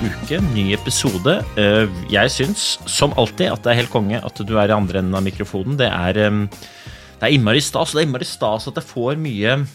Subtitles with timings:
[0.00, 1.34] uke, ny episode.
[1.60, 5.02] Eh, Jeg syns, som alltid, at det er helt konge at du er i andre
[5.02, 5.76] enden av mikrofonen.
[5.76, 6.46] Det er, eh,
[7.20, 9.66] det er innmari stas, det er innmari stas at jeg får mye,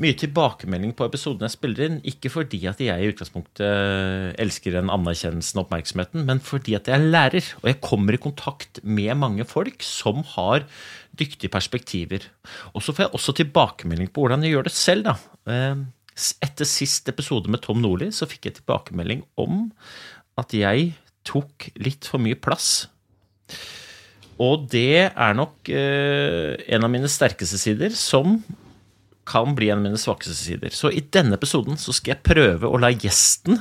[0.00, 2.00] mye tilbakemelding på episoden jeg spiller inn.
[2.02, 6.98] Ikke fordi at jeg i utgangspunktet elsker den anerkjennelsen og oppmerksomheten, men fordi at jeg
[6.98, 10.64] er lærer, og jeg kommer i kontakt med mange folk som har
[11.14, 12.26] dyktige perspektiver.
[12.74, 15.16] Og så får jeg også tilbakemelding på hvordan jeg gjør det selv, da.
[16.16, 19.68] Etter sist episode med Tom Nordli så fikk jeg tilbakemelding om
[20.40, 20.92] at jeg
[21.26, 22.88] tok litt for mye plass.
[24.40, 28.38] Og det er nok eh, en av mine sterkeste sider, som
[29.28, 30.72] kan bli en av mine svakeste sider.
[30.74, 33.60] Så i denne episoden så skal jeg prøve å la gjesten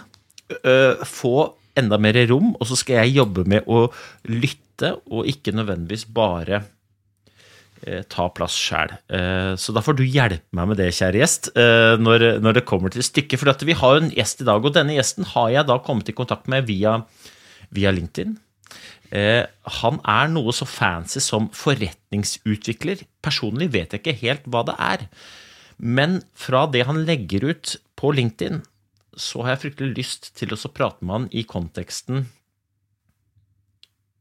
[0.63, 3.88] eh, få enda mer rom, og så skal jeg jobbe med å
[4.31, 6.63] lytte, og ikke nødvendigvis bare
[8.11, 8.91] ta plass sjæl.
[9.13, 12.94] Eh, så da får du hjelpe meg med det, kjære gjest, eh, når, det kommer
[12.94, 13.39] til stykket.
[13.39, 16.11] For vi har jo en gjest i dag, og denne gjesten har jeg da kommet
[16.11, 17.00] i kontakt med via,
[17.75, 18.38] via LinkedIn.
[19.16, 19.44] Eh,
[19.81, 23.05] han er noe så fancy som forretningsutvikler.
[23.25, 25.05] Personlig vet jeg ikke helt hva det er.
[25.80, 28.61] Men fra det han legger ut på LinkedIn,
[29.19, 32.27] så har jeg fryktelig lyst til å prate med han i konteksten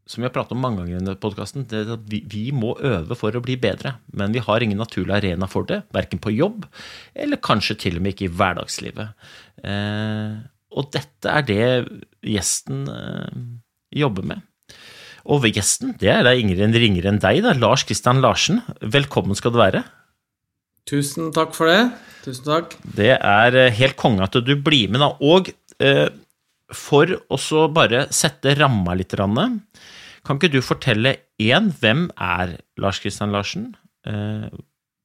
[0.08, 1.66] som vi har pratet om mange ganger i denne podkasten,
[2.08, 3.98] vi, vi må øve for å bli bedre.
[4.16, 6.64] Men vi har ingen naturlig arena for det, verken på jobb
[7.12, 9.28] eller kanskje til og med ikke i hverdagslivet.
[9.68, 10.38] Eh,
[10.78, 11.68] og dette er det
[12.24, 13.42] gjesten eh,
[14.00, 14.44] jobber med.
[15.28, 18.62] Og gjesten, det er da ingen ringere enn deg, da, Lars Kristian Larsen.
[18.80, 19.84] Velkommen skal du være.
[20.88, 21.82] Tusen takk for det.
[22.24, 22.78] Tusen takk.
[22.96, 25.12] Det er eh, helt konge at du blir med, da.
[25.20, 25.52] Og
[25.84, 26.08] eh,
[26.74, 29.14] for å bare sette ramma litt,
[30.28, 33.70] kan ikke du fortelle én, hvem er Lars Kristian Larsen?
[34.04, 34.48] Eh,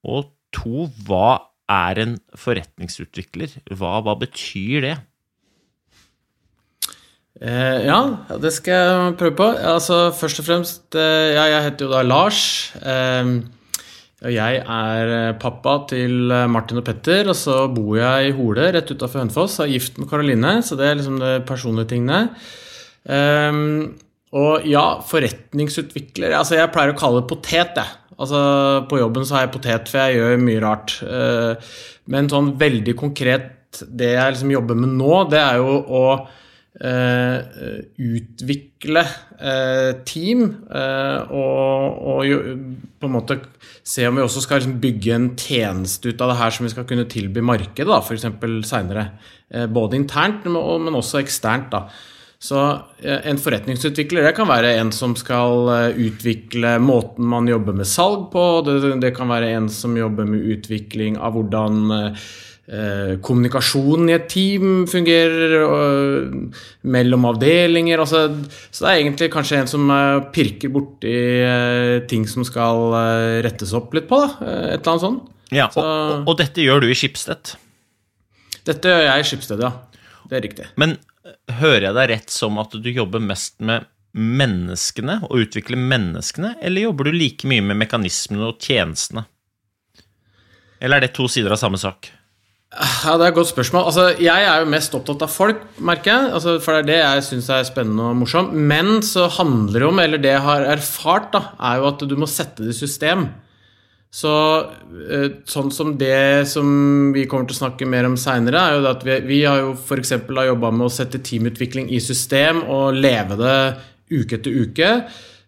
[0.03, 3.53] og to, hva er en forretningsutvikler?
[3.71, 4.97] Hva, hva betyr det?
[7.39, 8.01] Eh, ja,
[8.39, 9.47] det skal jeg prøve på.
[9.73, 12.43] Altså, først og fremst eh, ja, Jeg heter jo da Lars.
[14.31, 18.69] Jeg er eh, pappa til eh, Martin og Petter, og så bor jeg i Hole,
[18.75, 19.57] rett utafor Hønefoss.
[19.59, 22.29] Er gift med Karoline, så det er liksom det personlige tingene.
[23.03, 23.97] Um,
[24.31, 27.97] og ja, forretningsutvikler Altså, jeg pleier å kalle det potet, jeg.
[28.13, 28.39] Altså,
[28.87, 30.95] på jobben så har jeg potet, for jeg gjør mye rart.
[31.03, 31.75] Uh,
[32.13, 36.05] men sånn veldig konkret, det jeg liksom jobber med nå, det er jo å
[38.01, 40.39] utvikle uh, team
[40.73, 42.39] og, og jo,
[42.97, 43.37] på en måte
[43.85, 46.71] se om vi også skal liksom bygge en tjeneste ut av det her som vi
[46.73, 48.25] skal kunne tilby markedet, f.eks.
[48.65, 49.05] seinere.
[49.69, 51.69] Både internt, men også eksternt.
[51.75, 51.85] da.
[52.43, 52.59] Så
[53.03, 58.45] en forretningsutvikler det kan være en som skal utvikle måten man jobber med salg på.
[58.65, 62.25] Det, det kan være en som jobber med utvikling av hvordan eh,
[63.19, 66.35] kommunikasjonen i et team fungerer eh,
[66.87, 67.99] mellom avdelinger.
[67.99, 68.21] Altså,
[68.71, 71.11] så det er egentlig kanskje en som eh, pirker borti
[71.43, 74.21] eh, ting som skal eh, rettes opp litt på.
[74.23, 74.29] Da.
[74.47, 75.29] Eh, et eller annet sånt.
[75.53, 77.55] Ja, Så- og, og dette gjør du i Skipsted?
[78.63, 79.73] Dette gjør jeg i Skipsted, ja.
[80.31, 80.69] Det er riktig.
[80.79, 80.95] Men
[81.27, 86.55] eh, hører jeg deg rett som at du jobber mest med menneskene, og utvikler menneskene,
[86.63, 89.23] eller jobber du like mye med mekanismene og tjenestene?
[90.79, 92.11] Eller er det to sider av samme sak?
[92.73, 93.85] Ja, Det er et godt spørsmål.
[93.85, 96.31] Altså, jeg er jo mest opptatt av folk, merker jeg.
[96.33, 98.53] Altså, for det er det jeg syns er spennende og morsomt.
[98.57, 102.15] Men så handler det om, eller det jeg har erfart, da, er jo at du
[102.17, 103.27] må sette det i system.
[104.13, 104.31] Så
[105.09, 106.67] eh, sånn som det som
[107.15, 109.71] vi kommer til å snakke mer om seinere, er jo at vi, vi har jo
[109.77, 110.11] f.eks.
[110.29, 113.55] jobba med å sette teamutvikling i system og leve det
[114.13, 114.91] uke etter uke.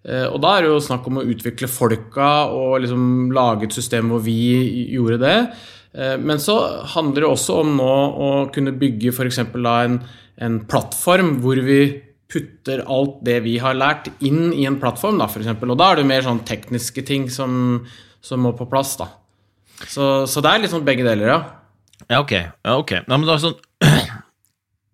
[0.06, 3.78] Eh, Og da er det jo snakk om å utvikle folka og liksom lage et
[3.78, 4.38] system hvor vi
[4.94, 5.38] gjorde det.
[5.98, 6.58] Eh, Men så
[6.96, 7.92] handler det også om nå
[8.28, 9.40] å kunne bygge f.eks.
[9.46, 10.00] en,
[10.38, 11.80] en plattform hvor vi
[12.32, 15.72] putter alt det vi har lært, inn i en plattform, da, for eksempel.
[15.72, 17.86] Og da er det mer sånn tekniske ting som,
[18.20, 19.08] som må på plass, da.
[19.86, 21.40] Så, så det er liksom begge deler, ja.
[22.10, 22.34] Ja, ok.
[22.34, 22.92] Ja, ok.
[23.06, 23.56] Nei, men da sånn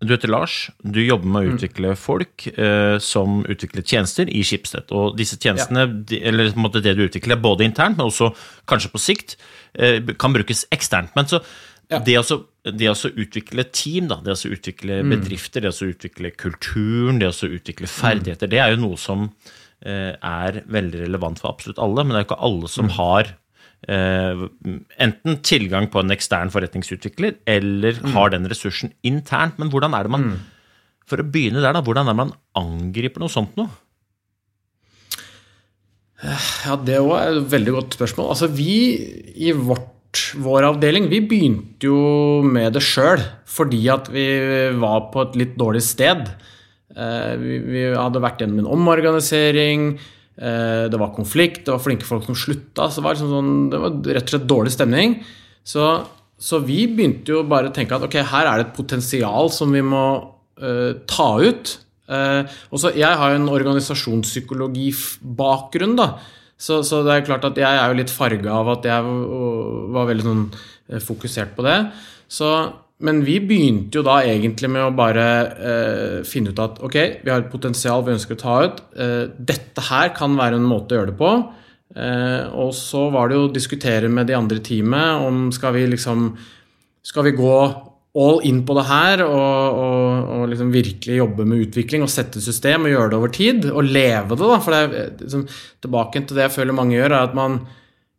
[0.01, 4.89] Du heter Lars, du jobber med å utvikle folk eh, som utvikler tjenester i Schibsted.
[4.98, 8.09] Og disse tjenestene, de, eller på en måte det du utvikler, er både internt, men
[8.09, 8.31] også
[8.69, 9.36] kanskje på sikt,
[9.77, 11.13] eh, kan brukes eksternt.
[11.15, 11.44] Men så
[11.92, 12.00] Ja.
[12.00, 16.31] det, å det å utvikle team, da, det å utvikle utvikle bedrifter, det å utvikle
[16.31, 19.30] kulturen, det å utvikle ferdigheter, det er jo noe som
[19.86, 23.36] eh, er veldig relevant for absolutt alle, men det er jo ikke alle som har
[23.88, 24.48] eh,
[25.01, 29.57] enten tilgang på en ekstern forretningsutvikler, eller har den ressursen internt.
[29.62, 30.33] Men hvordan er det man
[31.10, 33.68] For å begynne der, da, hvordan er det man angriper noe sånt noe?
[36.22, 38.30] Ja, Det òg er et veldig godt spørsmål.
[38.36, 38.75] Altså, Vi
[39.36, 44.25] i vårt, vår avdeling vi begynte jo med det sjøl fordi at vi
[44.80, 46.30] var på et litt dårlig sted.
[46.95, 49.98] Uh, Vi, vi hadde vært gjennom en omorganisering.
[50.38, 52.83] Eh, Det var konflikt, det var flinke folk som slutta.
[52.89, 55.10] Så det var, liksom sånn, det var rett og slett dårlig stemning.
[55.63, 55.83] Så,
[56.42, 59.68] så vi begynte jo bare å tenke at ok, her er det et potensial som
[59.75, 60.06] vi må
[60.62, 61.66] uh, ta ut.
[62.12, 62.42] Uh,
[62.74, 66.07] og så Jeg har jo en organisasjonspsykologibakgrunn, da.
[66.62, 69.01] Så, så det er klart at jeg er jo litt farga av at jeg
[69.95, 70.45] var veldig sånn
[71.01, 71.77] fokusert på det.
[72.31, 72.48] Så,
[73.06, 77.31] men vi begynte jo da egentlig med å bare eh, finne ut at ok, vi
[77.31, 78.81] har et potensial vi ønsker å ta ut.
[78.94, 81.31] Eh, dette her kan være en måte å gjøre det på.
[81.98, 85.74] Eh, og så var det jo å diskutere med de andre i teamet om skal
[85.75, 86.30] vi liksom
[87.03, 87.56] Skal vi gå
[88.13, 92.44] all in på det her og, og, og liksom virkelig jobbe med utvikling og sette
[92.44, 93.65] system og gjøre det over tid?
[93.71, 94.59] Og leve det, da.
[94.62, 95.48] For det er liksom,
[95.81, 97.57] tilbake til det jeg føler mange gjør, er at man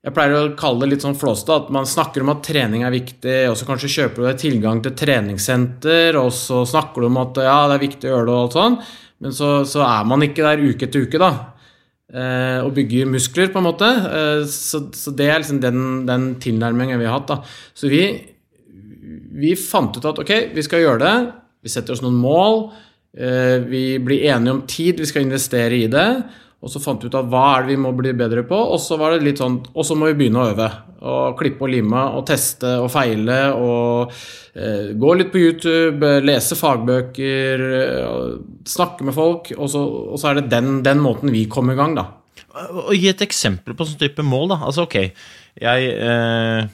[0.03, 2.95] jeg pleier å kalle det litt sånn flåste at man snakker om at trening er
[2.95, 7.21] viktig, og så kanskje kjøper du deg tilgang til treningssenter, og så snakker du om
[7.23, 8.79] at ja, det er viktig å gjøre det og alt sånn,
[9.23, 11.33] men så, så er man ikke der uke etter uke, da.
[12.13, 13.89] Eh, og bygger muskler, på en måte.
[13.89, 14.83] Eh, så,
[15.17, 17.31] det er liksom den, den tilnærmingen vi har hatt.
[17.31, 17.39] da.
[17.79, 18.03] Så vi,
[19.39, 21.15] vi fant ut at ok, vi skal gjøre det.
[21.65, 22.67] Vi setter oss noen mål.
[23.17, 26.09] Eh, vi blir enige om tid vi skal investere i det.
[26.62, 28.79] Og så fant vi ut av hva er det vi må bli bedre på, og
[28.79, 30.69] så var det litt sånn, og så må vi begynne å øve.
[31.11, 34.12] Og klippe og lime og teste og feile og
[34.55, 38.37] eh, gå litt på YouTube, lese fagbøker, eh,
[38.70, 39.50] snakke med folk.
[39.59, 42.06] Og så, og så er det den, den måten vi kom i gang, da.
[42.53, 44.53] Og Gi et eksempel på sånn type mål.
[44.55, 44.61] da.
[44.69, 44.97] Altså, ok,
[45.67, 46.70] jeg, eh,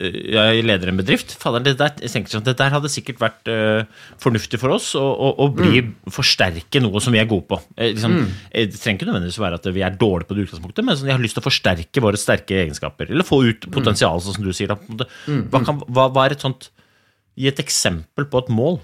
[0.00, 1.32] jeg leder en bedrift.
[1.40, 4.90] Fader, det der, jeg tenker sånn, det der hadde sikkert vært uh, fornuftig for oss
[4.98, 5.82] å, å, å bli,
[6.12, 7.60] forsterke noe som vi er gode på.
[7.76, 8.34] Eh, liksom, mm.
[8.52, 11.18] Det trenger ikke nødvendigvis være at vi er dårlige på det utgangspunktet, men sånn, jeg
[11.18, 13.10] har lyst til å forsterke våre sterke egenskaper.
[13.12, 14.74] Eller få ut potensialet, sånn som du sier.
[14.74, 14.78] Da.
[14.90, 15.08] måte.
[15.50, 16.70] Hva, kan, hva, hva er et sånt
[17.40, 18.80] Gi et eksempel på et mål.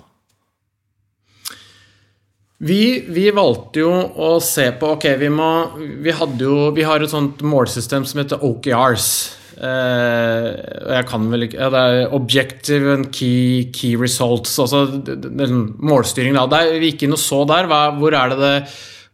[2.56, 7.02] Vi, vi valgte jo å se på Ok, vi må Vi hadde jo Vi har
[7.04, 9.08] et sånt målsystem som heter OKRs.
[9.56, 14.58] Og jeg kan vel ikke ja, Det er Objective and Key, key Results.
[14.60, 15.48] Altså den det, det,
[15.80, 16.36] målstyring.
[16.36, 16.46] Da.
[16.52, 17.70] Der, vi gikk inn og så der.
[17.70, 18.54] Hva, hvor, er det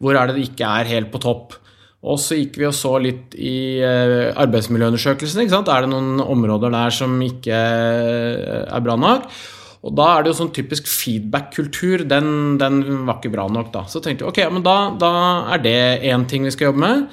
[0.02, 1.58] hvor er det det ikke er helt på topp?
[2.02, 5.46] Og så gikk vi og så litt i eh, arbeidsmiljøundersøkelsen.
[5.46, 9.28] Er det noen områder der som ikke eh, er bra nok?
[9.82, 12.04] Og da er det jo sånn typisk feedback-kultur.
[12.10, 13.84] Den, den var ikke bra nok, da.
[13.90, 15.12] Så tenkte vi ok, men da, da
[15.54, 15.78] er det
[16.10, 17.06] én ting vi skal jobbe med.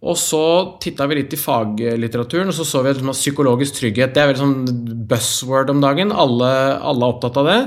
[0.00, 0.42] Og så
[0.80, 4.40] titta vi litt i faglitteraturen, og så så vi at psykologisk trygghet Det er veldig
[4.40, 6.12] sånn buzzword om dagen.
[6.12, 6.48] Alle,
[6.80, 7.60] alle er opptatt av det.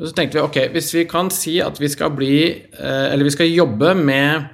[0.00, 3.28] Og så tenkte vi ok, hvis vi kan si at vi skal bli eh, Eller
[3.28, 4.48] vi skal jobbe med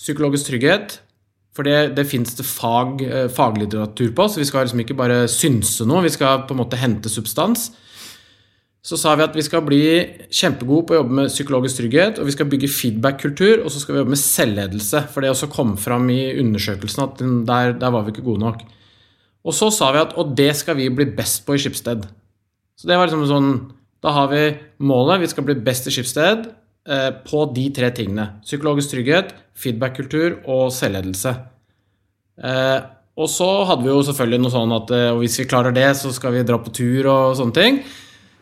[0.00, 1.00] psykologisk trygghet,
[1.52, 5.26] for det, det fins det fag, eh, faglitteratur på, så vi skal liksom ikke bare
[5.28, 7.66] synse noe, vi skal på en måte hente substans.
[8.80, 9.82] Så sa vi at vi skal bli
[10.32, 13.94] kjempegode på å jobbe med psykologisk trygghet, og vi skal bygge feedback-kultur, og så skal
[13.94, 15.02] vi jobbe med selvledelse.
[15.12, 18.62] For det også kom fram i undersøkelsen at der, der var vi ikke gode nok.
[19.44, 22.08] Og så sa vi at og det skal vi bli best på i Skipsted.
[22.76, 23.52] Så det var liksom sånn
[24.00, 24.44] Da har vi
[24.80, 25.20] målet.
[25.20, 26.46] Vi skal bli best i Skipsted
[26.88, 28.40] eh, på de tre tingene.
[28.46, 31.34] Psykologisk trygghet, feedback-kultur og selvledelse.
[32.40, 32.78] Eh,
[33.20, 36.14] og så hadde vi jo selvfølgelig noe sånn at eh, hvis vi klarer det, så
[36.16, 37.82] skal vi dra på tur og sånne ting.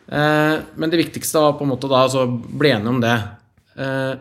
[0.09, 3.15] Eh, men det viktigste var på en måte da å bli enige om det.
[3.79, 4.13] Eh,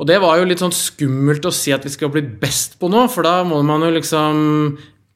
[0.00, 2.88] og det var jo litt sånn skummelt å si at vi skal bli best på
[2.92, 4.40] noe, for da må man jo liksom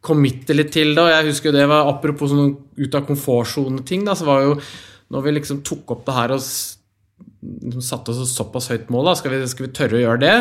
[0.05, 1.03] committe litt til det.
[1.03, 4.59] Og jeg husker jo det var apropos sånn ut av komfortsone-ting, da, så var jo
[5.15, 9.19] når vi liksom tok opp det her og liksom satte oss såpass høyt mål, da,
[9.19, 10.37] skal vi, skal vi tørre å gjøre det?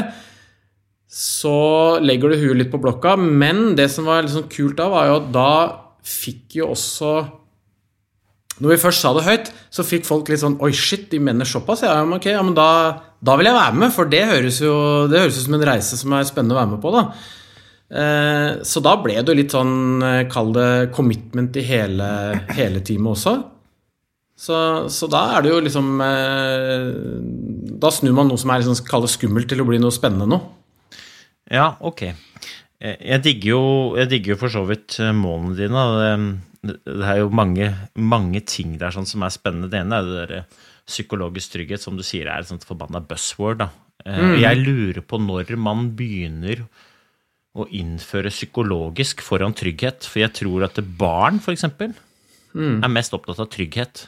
[1.14, 3.14] så legger du huet litt på blokka.
[3.20, 5.54] Men det som var sånn kult da, var jo at da
[6.04, 7.14] fikk jo også
[8.62, 11.48] Når vi først sa det høyt, så fikk folk litt sånn Oi, shit, de mener
[11.50, 11.82] såpass?
[11.88, 12.68] Ja, men ok, ja, men da,
[13.24, 14.74] da vil jeg være med, for det høres jo
[15.10, 17.06] det høres ut som en reise som er spennende å være med på, da.
[17.94, 19.74] Eh, så da ble det jo litt sånn,
[20.06, 22.08] eh, kall det commitment i hele,
[22.54, 23.36] hele teamet også.
[24.44, 24.56] Så,
[24.90, 26.88] så da er det jo liksom eh,
[27.80, 30.40] Da snur man noe som er liksom, skummelt, til å bli noe spennende nå.
[31.54, 32.02] Ja, ok.
[32.82, 33.62] Eh, Jeg digger jo,
[34.02, 35.86] jeg digger jo for så vidt eh, målene dine.
[36.64, 37.68] Det, er jo mange,
[38.00, 39.70] mange ting der sånn som er spennende.
[39.72, 43.60] Det ene er det der psykologisk trygghet, som du sier er et sånt forbanna buzzword.
[43.64, 43.70] da.
[44.06, 46.66] Eh, Jeg lurer på når man begynner
[47.54, 50.08] å innføre psykologisk foran trygghet.
[50.10, 51.94] For jeg tror at barn, f.eks., eksempel
[52.84, 54.08] er mest opptatt av trygghet.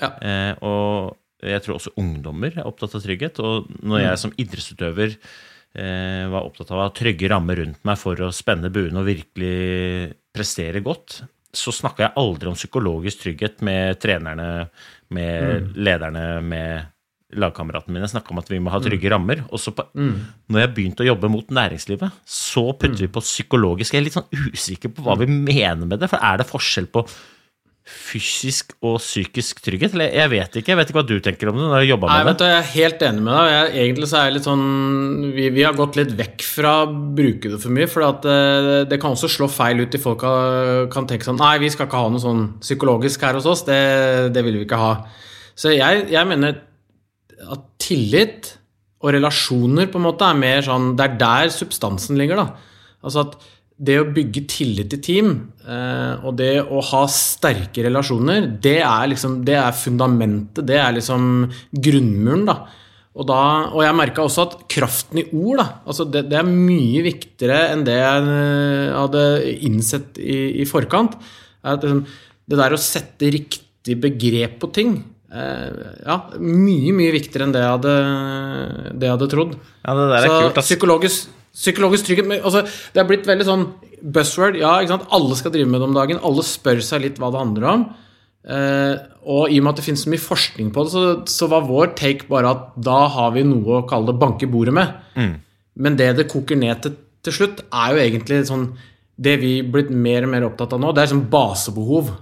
[0.00, 0.12] Ja.
[0.22, 3.38] Eh, og jeg tror også ungdommer er opptatt av trygghet.
[3.40, 7.98] Og når jeg som idrettsutøver eh, var opptatt av å ha trygge rammer rundt meg
[8.00, 11.22] for å spenne buen og virkelig prestere godt,
[11.54, 14.68] så snakka jeg aldri om psykologisk trygghet med trenerne,
[15.14, 18.06] med lederne, med lagkameratene mine.
[18.06, 19.42] Jeg snakka om at vi må ha trygge rammer.
[19.52, 23.94] Og så på, når jeg begynte å jobbe mot næringslivet, så putter vi på psykologisk.
[23.94, 26.88] Jeg er litt sånn usikker på hva vi mener med det, for er det forskjell
[26.92, 27.04] på
[27.88, 29.94] fysisk og psykisk trygghet?
[29.96, 30.72] Eller jeg vet ikke.
[30.72, 32.40] Jeg vet ikke hva du tenker om det når du jobber jobba Nei, med vet
[32.40, 33.50] du, Jeg er helt enig med deg.
[33.52, 34.66] Jeg, egentlig så er jeg litt sånn
[35.34, 37.88] vi, vi har gått litt vekk fra å bruke det for mye.
[37.90, 40.24] For at, eh, det kan også slå feil ut i folk
[40.92, 43.64] kan tenke sånn Nei, vi skal ikke ha noe sånn psykologisk her hos oss.
[43.68, 43.80] Det,
[44.34, 44.92] det vil vi ikke ha.
[45.58, 46.60] Så jeg, jeg mener
[47.48, 48.54] at tillit
[48.98, 52.48] og relasjoner på en måte er mer sånn Det er der substansen ligger, da.
[53.04, 53.38] Altså at
[53.78, 55.28] det å bygge tillit i team
[55.62, 60.64] eh, og det å ha sterke relasjoner, det er liksom det er fundamentet.
[60.66, 62.56] Det er liksom grunnmuren, da.
[63.18, 63.38] Og, da,
[63.72, 67.60] og jeg merka også at kraften i ord, da, altså det, det er mye viktigere
[67.72, 69.24] enn det jeg eh, hadde
[69.70, 71.16] innsett i, i forkant.
[71.66, 72.04] At liksom,
[72.48, 74.92] det der å sette riktig begrep på ting
[75.32, 75.66] eh,
[76.06, 77.96] Ja, mye, mye viktigere enn det jeg hadde,
[78.94, 79.58] det jeg hadde trodd.
[79.82, 80.70] Ja, det der er Så kult, ass.
[80.70, 82.64] psykologisk, psykologisk trygghet altså,
[82.94, 83.64] Det er blitt veldig sånn
[84.02, 84.58] buzzword.
[84.60, 85.08] Ja, ikke sant?
[85.14, 86.22] Alle skal drive med det om dagen.
[86.22, 87.88] Alle spør seg litt hva det handler om.
[88.48, 88.94] Eh,
[89.28, 91.66] og i og med at det finnes så mye forskning på det, så, så var
[91.68, 94.94] vår take bare at da har vi noe å kalle det banke bordet med.
[95.18, 95.34] Mm.
[95.78, 98.70] Men det det koker ned til til slutt, er jo egentlig sånn
[99.18, 102.12] Det vi er blitt mer og mer opptatt av nå, det er sånn basebehov.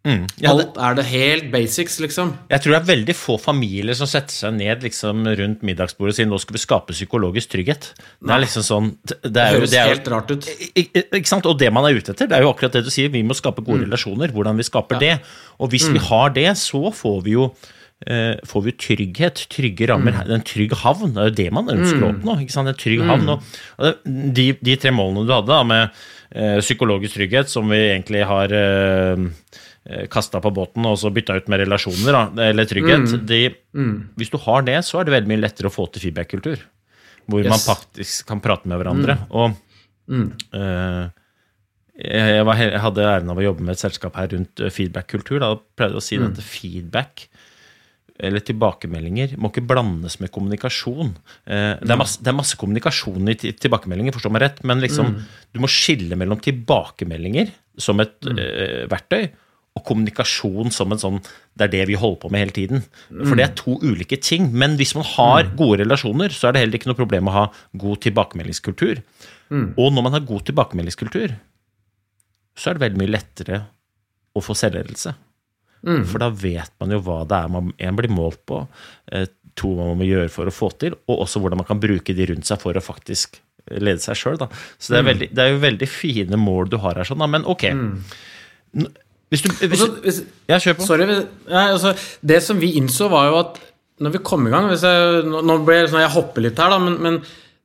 [0.00, 0.22] Mm.
[0.40, 2.30] Ja, Alt er det helt basics, liksom.
[2.48, 6.16] jeg tror det er veldig få familier som setter seg ned liksom, rundt middagsbordet og
[6.16, 7.90] sier nå skal vi skape psykologisk trygghet.
[8.16, 10.48] Det er liksom sånn Det er Det høres det er helt rart ut.
[10.72, 11.48] Ikke sant?
[11.50, 13.12] Og det man er ute etter, det er jo akkurat det du sier.
[13.12, 14.32] Vi må skape gode relasjoner.
[14.32, 15.12] Hvordan vi skaper det.
[15.60, 17.50] Og hvis vi har det, så får vi jo
[18.06, 21.12] eh, får vi trygghet, trygge rammer, en trygg havn.
[21.12, 22.38] Det er jo det man ønsker å oppnå.
[22.40, 22.72] ikke sant?
[22.72, 23.34] En trygg havn.
[23.36, 24.08] Og, og
[24.40, 28.56] de, de tre målene du hadde da, med eh, psykologisk trygghet, som vi egentlig har
[28.56, 29.28] eh,
[30.12, 33.40] kasta på båten og så bytta ut med relasjoner, da, eller trygghet de,
[34.20, 36.62] Hvis du har det, så er det veldig mye lettere å få til feedback-kultur.
[37.30, 39.16] Hvor man faktisk kan prate med hverandre.
[39.30, 39.54] Og
[40.56, 41.04] eh,
[42.00, 45.38] jeg, var, jeg hadde æren av å jobbe med et selskap her rundt eh, feedback-kultur.
[45.42, 47.28] Da pleide jeg å si at feedback
[48.20, 51.14] eller tilbakemeldinger må ikke blandes med kommunikasjon.
[51.48, 55.14] Eh, det, er masse, det er masse kommunikasjon i tilbakemeldinger, forstå meg rett, men liksom,
[55.54, 59.30] du må skille mellom tilbakemeldinger som et eh, verktøy
[59.78, 61.18] og kommunikasjon som en sånn
[61.56, 62.82] Det er det vi holder på med hele tiden.
[63.28, 64.48] For det er to ulike ting.
[64.52, 67.44] Men hvis man har gode relasjoner, så er det heller ikke noe problem å ha
[67.78, 69.02] god tilbakemeldingskultur.
[69.78, 71.36] Og når man har god tilbakemeldingskultur,
[72.58, 73.60] så er det veldig mye lettere
[74.36, 75.14] å få selvledelse.
[76.06, 78.66] For da vet man jo hva det er man en blir målt på,
[79.12, 81.80] eh, to hva man må gjøre for å få til, og også hvordan man kan
[81.80, 83.38] bruke de rundt seg for å faktisk
[83.70, 84.36] lede seg sjøl.
[84.78, 87.26] Så det er, veldig, det er jo veldig fine mål du har her, sånn, da.
[87.26, 87.64] men ok.
[88.76, 88.92] N-
[89.30, 90.86] Hvis du hvis, Altså, hvis, Ja, kjør på.
[90.88, 91.06] Sorry.
[91.06, 91.94] Nei, altså,
[92.26, 93.60] det som vi innså, var jo at
[94.00, 96.72] når vi kom i gang jeg, Nå nå ble jeg, sånn, Jeg hopper litt her,
[96.72, 97.20] da, men, men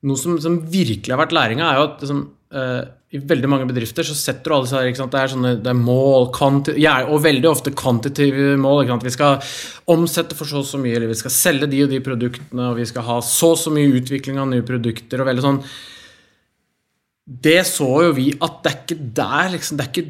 [0.05, 2.19] noe som, som virkelig har vært læringa, er jo at liksom,
[2.53, 2.83] uh,
[3.15, 5.13] i veldig mange bedrifter så setter du alle disse her, ikke sant?
[5.15, 8.83] Det er sånne det er mål, kvanti, ja, og veldig ofte kvantitative mål.
[8.83, 9.07] Ikke sant?
[9.07, 9.49] Vi skal
[9.95, 12.79] omsette for så og så mye, eller vi skal selge de og de produktene, og
[12.81, 15.23] vi skal ha så og så mye utvikling av nye produkter.
[15.23, 15.61] og veldig sånn
[17.25, 20.05] det så jo vi at det er ikke der liksom, er ikke,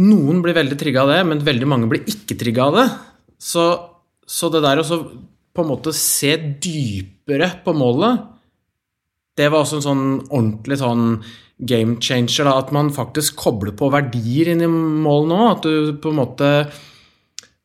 [0.00, 2.86] Noen blir veldig trigga av det, men veldig mange blir ikke trigga av det.
[3.42, 3.64] Så,
[4.22, 5.00] så det der å
[5.50, 8.22] på en måte se dypere på målet,
[9.36, 11.04] det var også en sånn ordentlig sånn
[11.60, 12.46] game changer.
[12.46, 15.40] Da, at man faktisk kobler på verdier inn i målet nå.
[15.50, 16.50] At du på en måte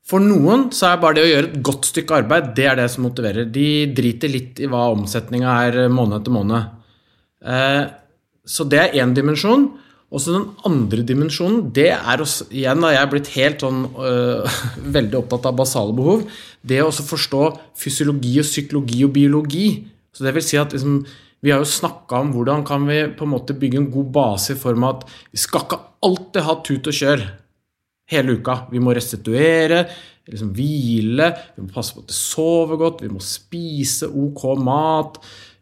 [0.06, 2.90] For noen så er bare det å gjøre et godt stykke arbeid, det er det
[2.94, 3.48] som motiverer.
[3.50, 6.68] De driter litt i hva omsetninga er måned etter måned.
[7.42, 7.80] Eh,
[8.46, 9.68] så det er én dimensjon.
[10.14, 13.82] Og så den andre dimensjonen, det er også, igjen da jeg er blitt helt sånn
[14.00, 14.58] øh,
[14.98, 16.24] veldig opptatt av basale behov,
[16.62, 17.44] det å også forstå
[17.82, 19.68] fysiologi og psykologi og biologi.
[20.16, 21.02] Så det vil si at liksom,
[21.44, 24.54] vi har jo snakka om hvordan kan vi på en måte bygge en god base
[24.54, 27.26] i form av at vi skal ikke alltid ha tut og kjør
[28.14, 28.60] hele uka.
[28.72, 29.84] Vi må restituere,
[30.30, 35.20] liksom hvile, vi må passe på at det sover godt, vi må spise ok mat.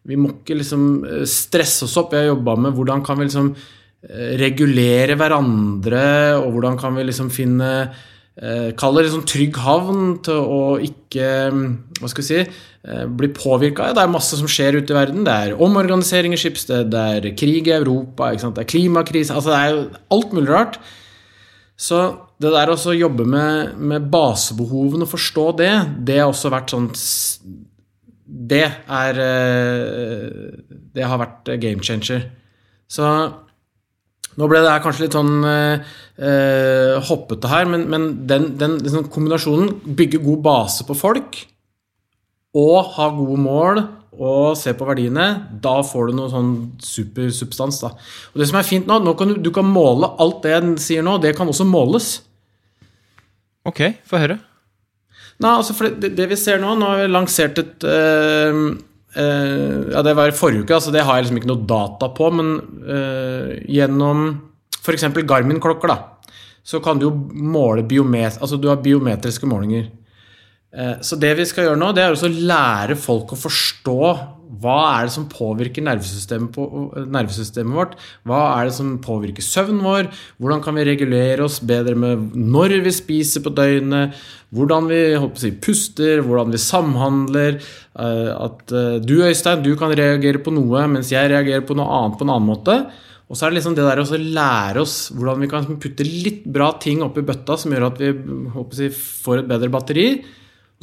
[0.08, 2.14] Vi må ikke liksom eh, stresse oss opp.
[2.14, 6.08] Jeg har jobba med hvordan kan vi liksom eh, regulere hverandre,
[6.42, 11.32] og hvordan kan vi liksom finne eh, Kall det liksom trygg havn til å ikke
[11.54, 11.66] mm,
[12.02, 12.46] Hva skal vi si
[12.84, 13.94] bli påvirka.
[13.96, 15.22] Det er masse som skjer ute i verden.
[15.24, 19.60] Det er omorganisering i skipsted, det er krig i Europa, det er klimakrise altså Det
[19.62, 20.76] er alt mulig rart.
[21.80, 22.02] Så
[22.44, 25.72] det der å jobbe med, med basebehovene og forstå det,
[26.04, 26.90] det har også vært sånn
[28.24, 30.60] Det er eh,
[30.96, 32.30] Det har vært game changer.
[32.88, 33.08] Så
[34.34, 38.80] nå ble det her kanskje litt sånn eh, eh, hoppete her, men, men den, den
[38.82, 41.44] liksom kombinasjonen bygge god base på folk
[42.58, 45.26] og ha gode mål og se på verdiene,
[45.62, 46.52] da får du noe sånn
[46.86, 47.80] supersubstans.
[47.82, 47.94] da.
[48.34, 50.76] Og det som er fint nå, nå kan du, du kan måle alt det en
[50.82, 52.16] sier nå, det kan også måles.
[53.66, 54.38] Ok, få høre.
[55.42, 58.60] Nei, altså for det, det vi ser nå Nå har vi lansert et eh,
[59.18, 62.10] eh, Ja, det var i forrige uke, altså det har jeg liksom ikke noe data
[62.14, 62.54] på, men
[62.86, 64.28] eh, gjennom
[64.84, 65.08] f.eks.
[65.24, 66.36] Garmin-klokker, da,
[66.66, 68.36] så kan du jo måle biomet...
[68.44, 69.86] Altså du har biometriske målinger.
[71.06, 74.00] Så det vi skal gjøre nå, det er også å lære folk å forstå
[74.62, 76.66] hva er det som påvirker nervesystemet, på,
[77.10, 77.96] nervesystemet vårt?
[78.28, 80.10] Hva er det som påvirker søvnen vår?
[80.38, 84.18] Hvordan kan vi regulere oss bedre med når vi spiser på døgnet?
[84.54, 85.00] Hvordan vi
[85.42, 87.58] si, puster, hvordan vi samhandler?
[87.98, 91.90] eh, At eh, du, Øystein, du kan reagere på noe, mens jeg reagerer på noe
[91.90, 92.78] annet på en annen måte.
[93.32, 96.44] Og så er det liksom det der å lære oss hvordan vi kan putte litt
[96.46, 98.12] bra ting oppi bøtta som gjør at vi
[98.54, 100.08] håper, får et bedre batteri.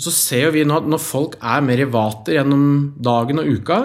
[0.00, 2.62] Og så ser jo vi nå at når folk er mer i vater gjennom
[3.04, 3.80] dagen og uka,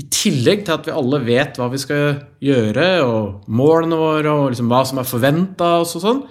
[0.00, 4.54] i tillegg til at vi alle vet hva vi skal gjøre, og målene våre, og
[4.54, 6.24] liksom hva som er forventa og sånn,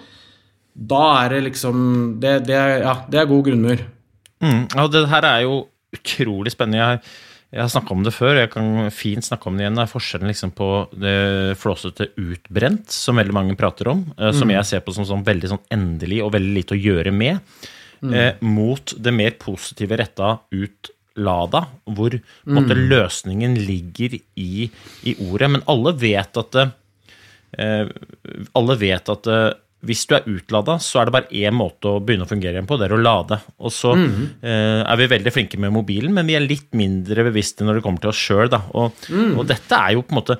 [0.74, 1.78] da er det liksom
[2.18, 3.86] Det, det, er, ja, det er god grunnmur.
[4.42, 5.60] Mm, og det her er jo
[5.94, 6.82] utrolig spennende.
[6.82, 7.04] Jeg
[7.54, 9.76] jeg har snakka om det før, jeg kan fint snakke om det igjen.
[9.78, 11.18] Det er forskjellen liksom på det
[11.62, 15.52] flåsete utbrent, som veldig mange prater om, eh, som jeg ser på som sånn veldig
[15.52, 17.38] sånn endelig og veldig lite å gjøre med,
[18.12, 20.92] eh, mot det mer positive retta ut
[21.22, 24.70] Lada, hvor en måte, løsningen ligger i,
[25.06, 25.52] i ordet.
[25.54, 27.92] Men alle vet at eh,
[28.58, 29.52] alle vet at eh,
[29.84, 32.68] hvis du er utlada, så er det bare én måte å begynne å fungere igjen
[32.70, 33.38] på, det er å lade.
[33.60, 37.68] Og så eh, er vi veldig flinke med mobilen, men vi er litt mindre bevisste
[37.68, 38.48] når det kommer til oss sjøl.
[38.80, 40.40] Og, og dette er jo på en måte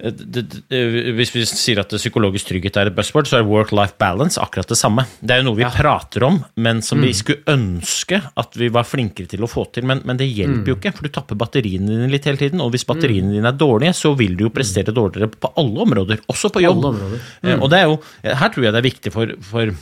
[0.00, 0.80] det, det,
[1.18, 4.78] Hvis vi sier at psykologisk trygghet er et buzzword, så er work-life balance akkurat det
[4.80, 5.04] samme.
[5.20, 8.88] Det er jo noe vi prater om, men som vi skulle ønske at vi var
[8.88, 9.84] flinkere til å få til.
[9.90, 12.62] Men, men det hjelper jo ikke, for du tapper batteriene dine litt hele tiden.
[12.64, 16.24] Og hvis batteriene dine er dårlige, så vil du jo prestere dårligere på alle områder,
[16.32, 16.84] også på jobb.
[16.96, 17.18] Mm.
[17.42, 19.74] Eh, Og det er jo, her tror jeg det er viktig for, for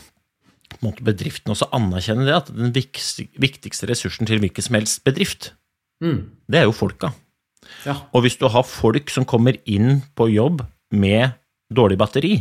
[1.03, 5.53] bedriften også anerkjenne det, at den viktigste, viktigste ressursen til hvilken som helst bedrift,
[6.47, 7.13] det er jo folka.
[7.89, 7.97] Ja.
[8.13, 11.33] Og hvis du har folk som kommer inn på jobb med
[11.73, 12.35] dårlig batteri,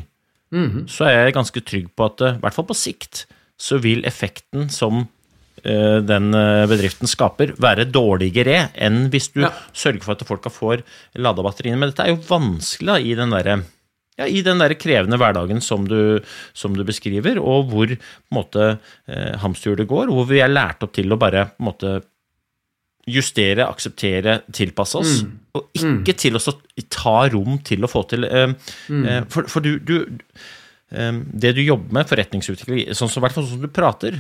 [0.88, 3.26] så er jeg ganske trygg på at eh, i hvert fall på sikt
[3.60, 5.02] så vil effekten som
[5.66, 9.50] eh, den eh, bedriften skaper, være dårligere enn hvis du Ja.
[9.76, 10.86] sørger for at folka får
[11.20, 11.82] lada batteriene.
[11.82, 13.58] Men dette er jo vanskelig da, i den derre
[14.18, 16.24] ja, i den der krevende hverdagen som du,
[16.58, 18.70] som du beskriver, og hvor på en måte,
[19.44, 21.92] hamsterhjulet går, hvor vi er lært opp til å bare på en måte,
[23.08, 25.20] justere, akseptere, tilpasse oss,
[25.56, 26.42] og ikke til å
[26.92, 28.52] ta rom til å få til eh,
[28.94, 29.96] eh, For, for du, du
[30.92, 34.20] eh, Det du jobber med, forretningsutvikling, sånn som, hvert fall sånn som du prater,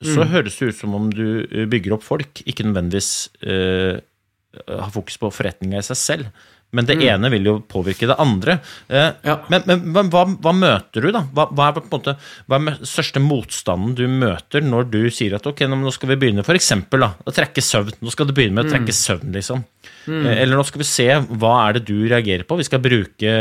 [0.00, 3.10] så høres det ut som om du bygger opp folk, ikke nødvendigvis
[3.44, 3.98] eh,
[4.70, 6.30] har fokus på forretninga i seg selv.
[6.72, 8.60] Men det ene vil jo påvirke det andre.
[8.88, 9.40] Eh, Ja.
[9.50, 11.24] Men, men, men hva, hva møter du, da?
[11.34, 12.14] Hva, hva er på en måte
[12.46, 16.44] Hva er største motstanden du møter når du sier at ok, nå skal vi begynne
[16.46, 17.96] for eksempel, da, å trekke søvn?
[18.00, 19.64] Nå skal du begynne med å trekke søvn, liksom.
[20.06, 21.08] Eh, Eller nå skal vi se
[21.40, 22.56] hva er det du reagerer på.
[22.60, 23.34] Vi skal bruke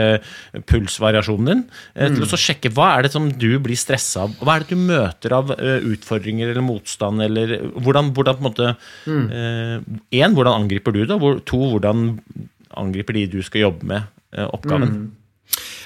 [0.69, 1.63] pulsvariasjonen din
[1.95, 4.35] eh, til å sjekke hva er det som du blir stressa av.
[4.41, 8.49] Hva er det du møter av eh, utfordringer eller motstand, eller hvordan, hvordan på en
[8.49, 8.71] måte
[9.09, 11.17] Én, hvordan angriper du det?
[11.19, 12.07] Hvor, to, hvordan
[12.77, 15.11] angriper de du skal jobbe med, eh, oppgaven?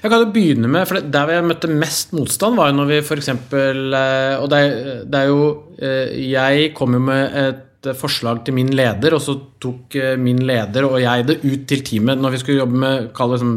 [0.03, 2.97] Jeg kan jo begynne med, for Der jeg møtte mest motstand, var jo når vi
[3.03, 3.29] f.eks.
[3.33, 4.73] Og det er,
[5.07, 5.43] det er jo
[5.79, 10.15] eh, Jeg kom jo med et eh, forslag til min leder, og så tok eh,
[10.19, 13.55] min leder og jeg det ut til teamet når vi skulle jobbe med det som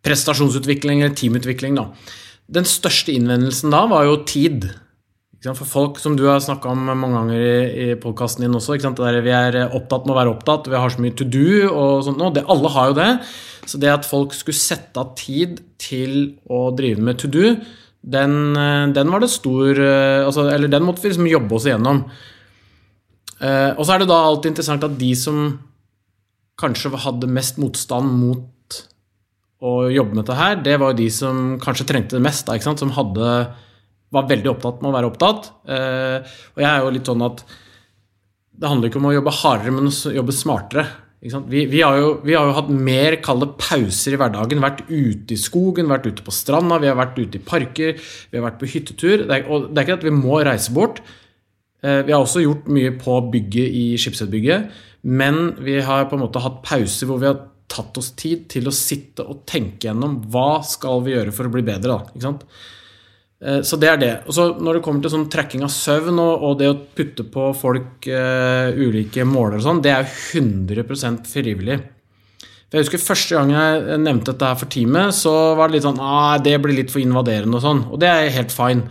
[0.00, 1.76] prestasjonsutvikling eller teamutvikling.
[1.76, 1.90] da.
[2.48, 4.70] Den største innvendelsen da var jo tid.
[5.40, 8.76] For folk som du har snakka om mange ganger i, i podkasten din også?
[8.76, 11.64] Det der vi er opptatt med å være opptatt, vi har så mye to do
[11.70, 12.20] og sånt.
[12.36, 13.10] Det, alle har jo det.
[13.64, 17.54] Så det at folk skulle sette av tid til å drive med to do,
[18.00, 21.66] den, eh, den var det stor eh, altså, Eller den måtte vi liksom jobbe oss
[21.68, 22.04] igjennom.
[23.40, 25.42] Eh, og så er det da alltid interessant at de som
[26.60, 28.80] kanskje hadde mest motstand mot
[29.60, 32.56] å jobbe med dette her, det var jo de som kanskje trengte det mest, da,
[32.60, 33.26] som hadde
[34.14, 35.50] var veldig opptatt med å være opptatt.
[35.70, 37.44] Eh, og jeg er jo litt sånn at
[38.60, 40.84] det handler ikke om å jobbe hardere, men å jobbe smartere.
[41.20, 44.62] Vi, vi, har jo, vi har jo hatt mer kalde pauser i hverdagen.
[44.64, 48.40] Vært ute i skogen, vært ute på stranda, vi har vært ute i parker, vi
[48.40, 49.26] har vært på hyttetur.
[49.28, 51.02] Det er, og det er ikke at vi må reise bort.
[51.84, 56.24] Eh, vi har også gjort mye på bygget i Skipsvedbygget, men vi har på en
[56.24, 57.38] måte hatt pauser hvor vi har
[57.70, 61.52] tatt oss tid til å sitte og tenke gjennom hva skal vi gjøre for å
[61.54, 61.94] bli bedre.
[61.94, 62.44] Da, ikke sant?
[63.40, 64.12] Eh, så det er det.
[64.28, 67.50] Og Når det kommer til sånn trekking av søvn og, og det å putte på
[67.56, 71.80] folk uh, ulike måler og sånn, det er jo 100 frivillig.
[72.70, 75.88] For jeg husker Første gang jeg nevnte dette her for teamet, så var det litt
[75.88, 77.86] sånn ah, det blir litt for invaderende og sånn.
[77.90, 78.86] Og det er helt fine.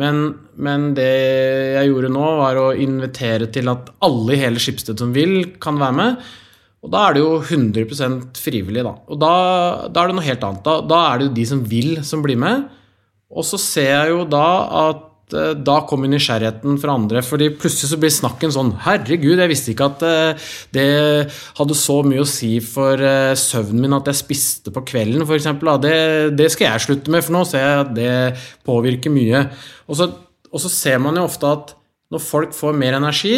[0.00, 0.20] Men,
[0.54, 1.10] men, det
[1.76, 5.78] jeg gjorde nå, var å invitere til at alle i hele Skipsted som vil, kan
[5.78, 6.28] være med.
[6.80, 8.94] Og da er det jo 100 frivillig, da.
[9.10, 9.32] Og da,
[9.90, 10.62] da, er det noe helt annet.
[10.64, 12.70] Da, da er det jo de som vil, som blir med.
[13.30, 14.46] Og så ser jeg jo da
[14.80, 17.22] at eh, da kommer nysgjerrigheten fra andre.
[17.22, 20.88] fordi plutselig så blir snakken sånn Herregud, jeg visste ikke at eh, det
[21.60, 25.50] hadde så mye å si for eh, søvnen min at jeg spiste på kvelden, f.eks.
[25.86, 25.94] Det,
[26.34, 28.12] det skal jeg slutte med, for nå ser jeg at det
[28.66, 29.46] påvirker mye.
[29.86, 30.10] Og så,
[30.50, 31.74] og så ser man jo ofte at
[32.10, 33.36] når folk får mer energi,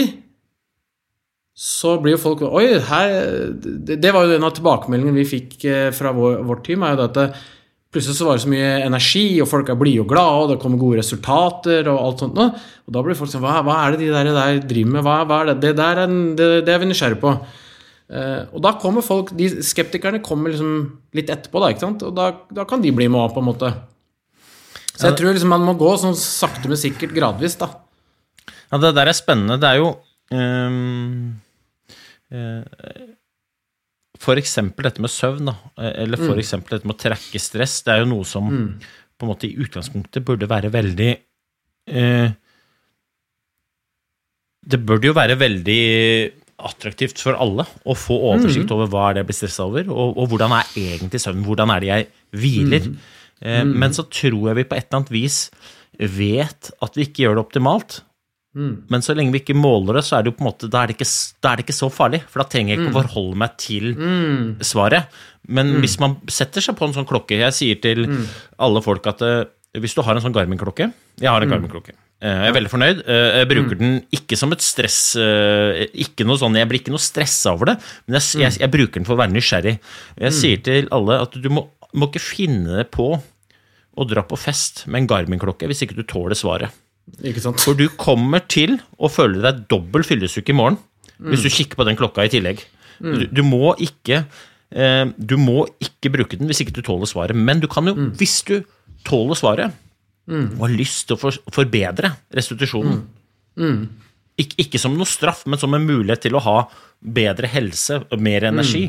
[1.53, 3.11] så blir jo folk Oi, her,
[3.53, 6.81] det var jo en av tilbakemeldingene vi fikk fra vår, vårt team.
[6.81, 7.43] er jo det at
[7.93, 10.61] Plutselig så var det så mye energi, og folk er blide og glade, og det
[10.63, 11.91] kommer gode resultater.
[11.93, 12.39] Og alt sånt.
[12.41, 15.05] Og da blir folk sånn Hva, hva er det de der, der driver med?
[15.05, 15.59] Hva, hva er det?
[15.67, 17.35] Det, der er, det, det er vi nysgjerrige på.
[18.13, 20.73] Uh, og da kommer folk de Skeptikerne kommer liksom
[21.17, 22.03] litt etterpå, da, ikke sant?
[22.05, 23.71] og da, da kan de bli med òg, på en måte.
[24.93, 27.71] Så jeg tror liksom man må gå sånn sakte, men sikkert gradvis, da.
[28.73, 29.57] Ja, det der er spennende.
[29.61, 29.95] Det er jo
[30.33, 31.33] um,
[32.33, 32.61] uh,
[34.23, 34.55] F.eks.
[34.79, 35.57] dette med søvn, da,
[35.91, 36.55] eller f.eks.
[36.55, 36.67] Mm.
[36.69, 38.69] dette med å trekke stress, det er jo noe som mm.
[39.19, 41.11] på en måte i utgangspunktet burde være veldig
[41.91, 42.37] eh,
[44.63, 45.83] Det burde jo være veldig
[46.63, 48.77] attraktivt for alle å få oversikt mm.
[48.77, 51.75] over hva er det jeg blir stressa over, og, og, hvordan er egentlig søvnen, hvordan
[51.75, 52.09] er det jeg
[52.39, 52.89] hviler.
[52.89, 52.97] Mm.
[53.43, 53.77] Eh, mm.
[53.83, 55.43] men så tror jeg vi på et eller annet vis
[55.99, 57.99] vet at vi ikke gjør det optimalt.
[58.53, 58.73] Mm.
[58.93, 60.83] Men så lenge vi ikke måler det, så er det jo på en måte, da
[60.83, 61.09] er det ikke,
[61.49, 62.21] er det ikke så farlig.
[62.29, 62.99] For da trenger jeg ikke å mm.
[62.99, 64.45] forholde meg til mm.
[64.69, 65.19] svaret.
[65.49, 65.81] Men mm.
[65.85, 68.23] hvis man setter seg på en sånn klokke Jeg sier til mm.
[68.63, 69.43] alle folk at uh,
[69.75, 70.87] hvis du har en sånn Garmin-klokke
[71.19, 71.55] Jeg har en mm.
[71.57, 71.97] Garmin-klokke.
[72.23, 73.03] Uh, jeg er veldig fornøyd.
[73.09, 77.03] Uh, jeg bruker den ikke som et stress ikke noe sånn, Jeg blir ikke noe
[77.03, 79.77] stressa over det, men jeg, jeg, jeg, bruker den for å være nysgjerrig.
[80.29, 83.11] Jeg sier til alle at du må, må ikke finne på
[83.93, 86.83] å dra på fest med en Garmin-klokke hvis ikke du tåler svaret.
[87.23, 87.61] Ikke sant?
[87.63, 90.79] For du kommer til å føle deg dobbel fyllesyk i morgen
[91.19, 91.33] mm.
[91.33, 92.63] hvis du kikker på den klokka i tillegg.
[93.03, 93.15] Mm.
[93.19, 97.37] Du, du, må ikke eh, Du må ikke bruke den hvis ikke du tåler svaret.
[97.37, 98.13] Men du kan jo, mm.
[98.21, 98.61] hvis du
[99.07, 99.75] tåler svaret
[100.31, 100.55] mm.
[100.55, 103.11] og har lyst til å for, forbedre restitusjonen mm.
[103.63, 103.81] Mm.
[104.41, 106.57] Ik ikke, som noe straff, men som en mulighet til å ha
[107.03, 108.87] bedre helse og mer energi.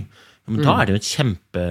[0.47, 1.65] Men da er det jo en kjempe,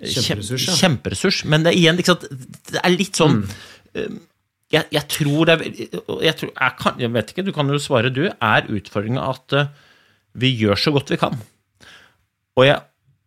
[0.00, 0.66] kjemperessurs.
[0.78, 1.38] Kjemperessurs.
[1.50, 3.40] Men det er igjen det er litt sånn
[3.98, 4.10] eh,
[4.72, 8.12] jeg, jeg, tror det jeg, tror, jeg, kan, jeg, vet ikke, du kan jo svare
[8.12, 8.24] du.
[8.32, 9.72] Er utfordringa at uh,
[10.40, 11.36] vi gjør så godt vi kan?
[12.56, 12.78] Og jeg,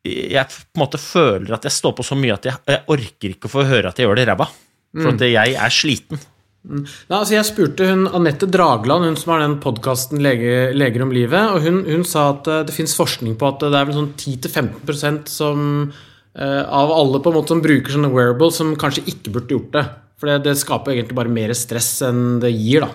[0.05, 3.55] på en måte føler at jeg står på så mye at jeg, orker ikke å
[3.55, 4.49] få høre at jeg gjør det ræva.
[4.95, 6.21] For at jeg er sliten.
[6.65, 6.81] Mm.
[6.81, 11.11] Nei, altså jeg spurte hun Anette Dragland, hun som har den podkasten Lege, 'Leger om
[11.13, 13.99] livet', og hun, hun sa at uh, det fins forskning på at det er vel
[13.99, 15.59] sånn 10-15% som
[15.91, 19.77] uh, av alle på en måte som bruker sånne wearables, som kanskje ikke burde gjort
[19.77, 19.85] det.
[20.25, 22.89] For det, det, skaper egentlig bare mer stress enn det gir, da.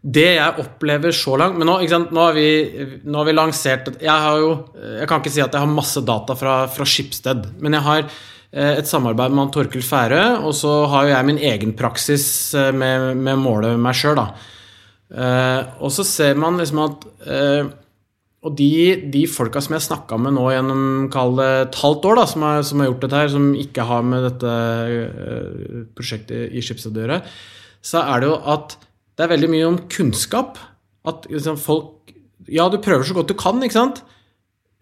[0.00, 4.14] Det jeg opplever så langt Men nå, nå, har, vi, nå har, vi, lansert Jeg
[4.24, 4.54] har jo
[4.96, 8.00] Jeg kan ikke si at jeg har masse data fra, fra Skipsted, men jeg har
[8.06, 12.24] eh, et samarbeid med Torkel Færø, og så har jo jeg min egen praksis
[12.56, 14.26] eh, med, med å måle meg sjøl, da.
[15.12, 17.06] Eh, og så ser man liksom at
[18.40, 18.72] og de,
[19.12, 22.80] de folka som jeg snakka med nå gjennom et halvt år, da, som, har, som,
[22.80, 27.18] har, gjort dette her, som ikke har med dette uh, prosjektet i Schibsted å gjøre,
[27.84, 28.78] så er det jo at
[29.20, 30.56] det er veldig mye om kunnskap.
[31.08, 32.14] At liksom, folk
[32.50, 34.00] Ja, du prøver så godt du kan, ikke sant?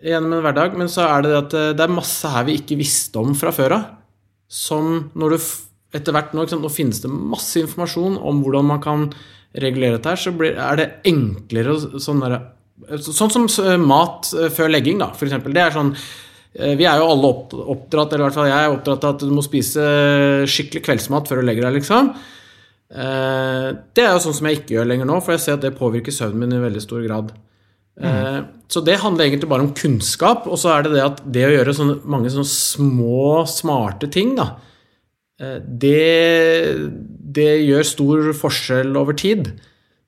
[0.07, 2.79] Gjennom en hverdag, men så er det at eh, det er masse her vi ikke
[2.79, 3.89] visste om fra før av.
[4.47, 5.49] Som når du
[5.99, 9.09] etter hvert nå, nå finnes det masse informasjon om hvordan man kan
[9.59, 12.41] regulere dette her, så blir, er det enklere å sånn derre
[12.87, 13.47] Sånn som
[13.85, 15.35] mat eh, før legging, da, f.eks.
[15.51, 17.33] Det er sånn eh, vi er jo alle
[17.75, 19.83] oppdratt, eller i hvert fall jeg er oppdratt av at du må spise
[20.49, 22.13] skikkelig kveldsmat før du legger deg, liksom.
[22.89, 25.67] Eh, det er jo sånn som jeg ikke gjør lenger nå, for jeg ser at
[25.67, 27.35] det påvirker søvnen min i veldig stor grad.
[27.99, 28.45] Mm.
[28.71, 31.51] Så det handler egentlig bare om kunnskap, og så er det det at det å
[31.51, 34.53] gjøre sånne, mange sånne små, smarte ting, da,
[35.67, 36.77] det,
[37.35, 39.51] det gjør stor forskjell over tid.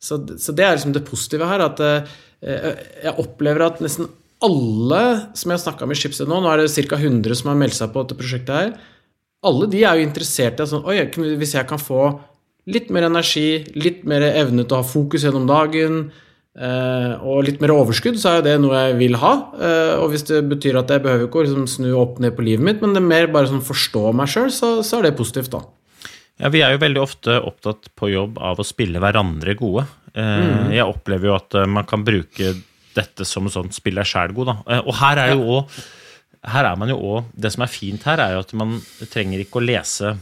[0.00, 1.62] Så, så det er liksom det positive her.
[1.64, 2.08] At eh,
[2.40, 4.08] jeg opplever at nesten
[4.40, 5.02] alle
[5.36, 6.96] som jeg har snakka med i Schibsted nå, nå er det ca.
[6.96, 8.72] 100 som har meldt seg på dette prosjektet her,
[9.44, 11.00] alle de er jo interessert i at sånn, Oi,
[11.40, 12.06] hvis jeg kan få
[12.70, 16.02] litt mer energi, litt mer evne til å ha fokus gjennom dagen,
[16.56, 19.32] eh, og litt mer overskudd, så er jo det noe jeg vil ha.
[19.56, 22.44] Eh, og hvis det betyr at jeg behøver ikke å liksom snu opp ned på
[22.46, 25.16] livet mitt, men det er mer bare sånn forstå meg sjøl, så, så er det
[25.18, 25.64] positivt, da.
[26.40, 29.84] Ja, Vi er jo veldig ofte opptatt på jobb av å spille hverandre gode.
[30.14, 30.74] Mm.
[30.74, 32.54] Jeg opplever jo at eh, man kan bruke
[32.96, 34.56] dette som et sånt spill deg sjæl god, da.
[34.66, 35.80] Eh, og her er jo òg
[36.40, 38.78] her er man jo også, Det som er fint her, er jo at man
[39.12, 40.14] trenger ikke å lese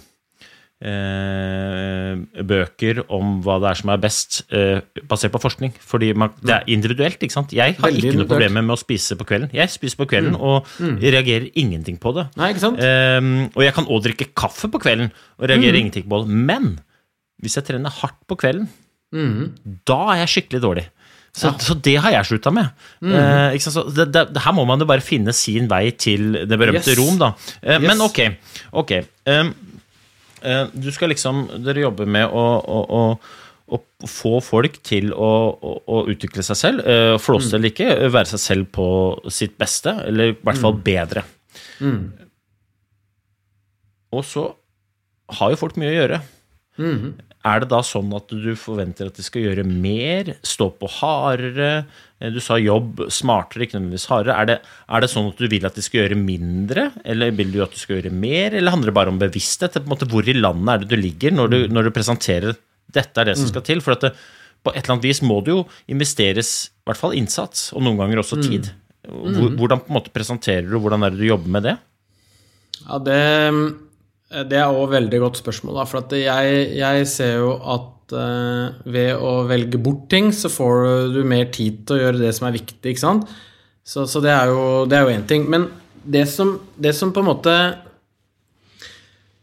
[0.83, 5.77] eh, bøker om hva det er som er best, eh, basert på forskning.
[5.79, 7.23] Fordi man, det er individuelt.
[7.23, 7.55] ikke sant?
[7.55, 9.55] Jeg har ikke noe problemer med å spise på kvelden.
[9.55, 10.43] Jeg spiser på kvelden mm.
[10.43, 10.99] og mm.
[11.03, 12.29] reagerer ingenting på det.
[12.39, 12.83] Nei, ikke sant?
[12.83, 13.23] Eh,
[13.55, 15.83] og jeg kan òg drikke kaffe på kvelden og reagerer mm.
[15.85, 16.43] ingenting på det.
[16.51, 16.71] Men
[17.43, 18.67] hvis jeg trener hardt på kvelden,
[19.15, 19.83] mm.
[19.89, 20.87] da er jeg skikkelig dårlig.
[21.39, 21.55] Så, ja.
[21.63, 22.71] så, det har jeg slutta med.
[23.05, 23.15] Mm.
[23.15, 26.99] Eh, det, det, her må man jo bare finne sin vei til det berømte yes.
[26.99, 27.33] Rom, da.
[27.61, 27.85] Eh, yes.
[27.85, 28.21] Men ok.
[28.83, 28.95] ok.
[29.29, 29.53] Um,
[30.43, 35.33] uh, du skal liksom Dere jobber med å, å, å, å få folk til å,
[35.85, 36.89] å utvikle seg selv.
[36.89, 37.59] Uh, Flåse mm.
[37.59, 38.89] eller ikke, være seg selv på
[39.31, 40.83] sitt beste, eller i hvert fall mm.
[40.89, 41.27] bedre.
[41.85, 42.03] Mm.
[44.17, 44.49] Og så
[45.39, 46.25] har jo folk mye å gjøre.
[46.79, 47.17] Mm.
[47.47, 51.85] Er det da sånn at du forventer at de skal gjøre mer, stå på hardere?
[52.19, 54.35] Eh, du sa jobb smartere, ikke nødvendigvis hardere.
[54.35, 54.57] Er det,
[54.91, 57.77] er det, sånn at du vil at de skal gjøre mindre, eller vil du at
[57.77, 58.57] de skal gjøre mer?
[58.59, 59.79] Eller handler det bare om bevissthet?
[59.79, 62.59] På en måte, hvor i landet er det du ligger når du, når du presenterer
[62.95, 63.83] dette er det som skal til?
[63.85, 64.15] For det,
[64.67, 68.01] på et eller annet vis må det jo investeres i hvert fall innsats, og noen
[68.01, 68.73] ganger også tid.
[69.09, 71.77] Hvordan på en måte presenterer du, hvordan er det du jobber med det?
[72.83, 73.21] Ja, det
[74.29, 75.79] det er òg veldig godt spørsmål.
[75.81, 81.13] Da, for jeg, jeg, ser jo at uh, ved å velge bort ting, så får
[81.15, 82.93] du mer tid til å gjøre det som er viktig.
[82.93, 83.29] ikke sant?
[83.89, 85.49] Så, så det er jo én ting.
[85.49, 85.71] Men
[86.05, 87.55] det som, det som, på en måte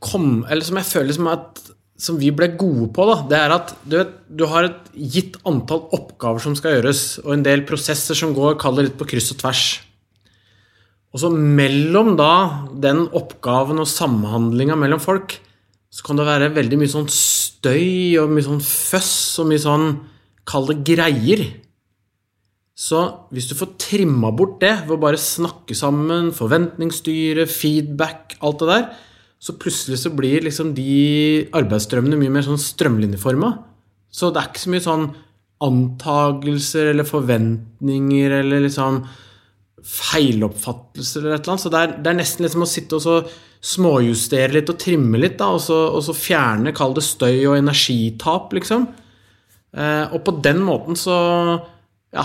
[0.06, 1.62] kom Eller som jeg føler som, at,
[1.98, 5.39] som vi ble gode på, da, det er at du, vet, du har et gitt
[5.50, 9.32] antall oppgaver som skal gjøres, og en del prosesser som går, kaller litt på kryss
[9.34, 9.63] og tvers.
[11.15, 12.32] Og så mellom da
[12.75, 15.38] den oppgaven og samhandlinga mellom folk,
[15.88, 19.88] så kan det være veldig mye sånn støy og mye sånn føss og mye sånn
[20.45, 21.39] Kall det greier.
[22.78, 22.99] Så
[23.34, 28.67] hvis du får trimma bort det ved å bare snakke sammen, forventningsstyre, feedback, alt det
[28.69, 28.86] der,
[29.41, 33.56] så plutselig så blir liksom de arbeidsstrømmene mye mer sånn strømlinjeforma.
[34.13, 35.08] Så det er ikke så mye sånn
[35.65, 39.01] antagelser eller forventninger eller liksom
[39.86, 41.63] feiloppfattelser eller et eller annet.
[41.65, 43.17] Så det er, det er nesten liksom å sitte og så
[43.65, 47.58] småjustere litt og trimme litt, da, og, så, og så fjerne, kall det støy og
[47.58, 48.88] energitap, liksom.
[49.76, 51.15] Eh, og på den måten så
[52.15, 52.24] Ja,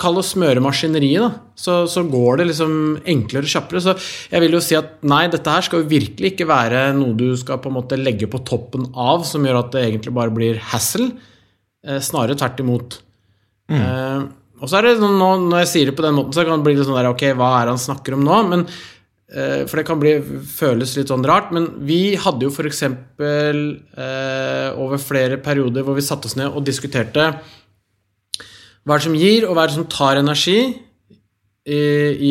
[0.00, 1.52] kall det å smøre maskineriet, da.
[1.54, 2.72] Så, så, går det liksom
[3.12, 3.82] enklere og kjappere.
[3.84, 3.94] Så
[4.32, 7.28] jeg vil jo si at nei, dette her skal jo virkelig ikke være noe du
[7.38, 10.58] skal på en måte legge på toppen av, som gjør at det egentlig bare blir
[10.72, 11.12] hassle.
[11.86, 12.98] Eh, snarere tvert imot.
[13.70, 13.78] Mm.
[13.78, 14.24] Eh,
[14.60, 16.60] og så er det sånn, nå, Når jeg sier det på den måten, så kan
[16.60, 18.40] det bli litt sånn der Ok, hva er det han snakker om nå?
[18.50, 18.66] Men,
[19.32, 20.12] eh, for det kan bli,
[20.52, 21.54] føles litt sånn rart.
[21.56, 22.82] Men vi hadde jo f.eks.
[22.84, 27.32] Eh, over flere perioder hvor vi satte oss ned og diskuterte
[28.80, 30.60] hva er det som gir, og hva er det som tar energi
[31.68, 31.80] i,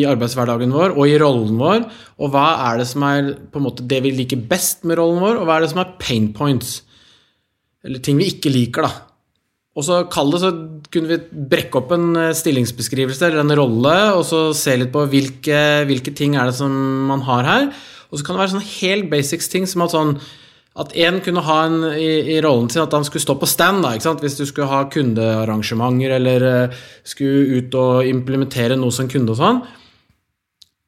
[0.08, 1.84] arbeidshverdagen vår og i rollen vår,
[2.18, 5.22] og hva er det som er på en måte det vi liker best med rollen
[5.22, 6.80] vår, og hva er det som er pain points?
[7.86, 8.90] Eller ting vi ikke liker, da.
[9.78, 10.50] Og så kall det, så
[10.90, 15.06] kunne vi brekke opp en eh, stillingsbeskrivelse eller en rolle, og så se litt på
[15.10, 16.74] hvilke, hvilke ting er det som
[17.10, 17.72] man har her.
[18.10, 20.16] Og så kan det være sånne helt basics ting som at sånn
[20.80, 23.82] at én kunne ha en, i, i, rollen sin at han skulle stå på stand,
[23.82, 29.34] da, hvis du skulle ha kundearrangementer eller uh, skulle ut og implementere noe som kunde
[29.34, 29.58] og sånn.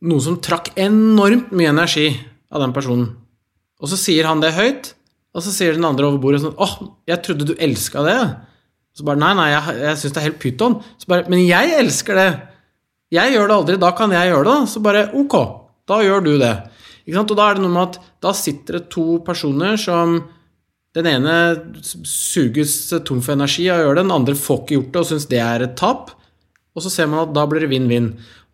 [0.07, 2.09] Noe som trakk enormt mye energi
[2.55, 3.11] av den personen.
[3.83, 4.95] Og så sier han det høyt,
[5.35, 6.79] og så sier den andre over bordet sånn åh,
[7.11, 8.19] jeg trodde du elska det.
[8.93, 10.79] Så bare Nei, nei, jeg, jeg syns det er helt pyton.
[11.01, 12.31] Så bare Men jeg elsker det!
[13.13, 14.59] Jeg gjør det aldri, da kan jeg gjøre det.
[14.73, 15.35] Så bare ok,
[15.89, 16.55] da gjør du det.
[17.03, 17.35] Ikke sant?
[17.35, 20.23] Og da er det noe med at da sitter det to personer som
[20.93, 21.35] Den ene
[22.05, 25.07] suges tom for energi av å gjøre det, den andre får ikke gjort det og
[25.09, 26.11] syns det er et tap.
[26.77, 28.11] Og så ser man at da blir det vinn-vinn.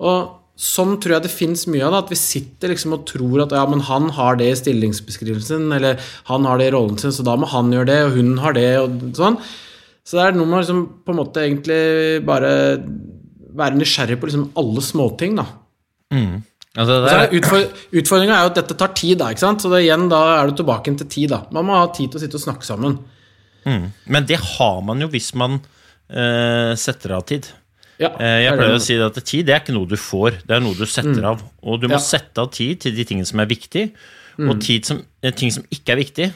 [0.06, 2.02] Og sånn tror jeg det fins mye av det.
[2.04, 5.98] At vi sitter liksom og tror at ja, men han har det i stillingsbeskrivelsen, eller
[6.30, 8.54] han har det i rollen sin, så da må han gjøre det, og hun har
[8.54, 9.38] det, og sånn.
[10.08, 11.80] Så det er noe med å liksom, på en måte egentlig
[12.24, 12.50] bare
[13.58, 15.44] være nysgjerrig på liksom alle småting, da.
[16.14, 16.38] Mm.
[16.78, 17.64] Altså, det er, utfor,
[18.00, 19.28] Utfordringa er jo at dette tar tid, da.
[19.34, 19.60] ikke sant?
[19.64, 21.28] Så det, igjen, da er du tilbake til tid.
[21.34, 21.42] da.
[21.52, 22.98] Man må ha tid til å sitte og snakke sammen.
[24.08, 25.58] men det har man jo hvis man
[26.08, 27.50] eh, setter av tid.
[27.98, 28.78] Ja, Eh, jeg er pleier det.
[28.78, 31.24] å si at tid det er ikke noe du får, det er noe du setter
[31.34, 31.42] av.
[31.66, 32.04] Og du må Ja.
[32.04, 33.90] sette av tid til de tingene som er viktige,
[34.38, 36.32] og tid som, eh, ting som ikke er viktig.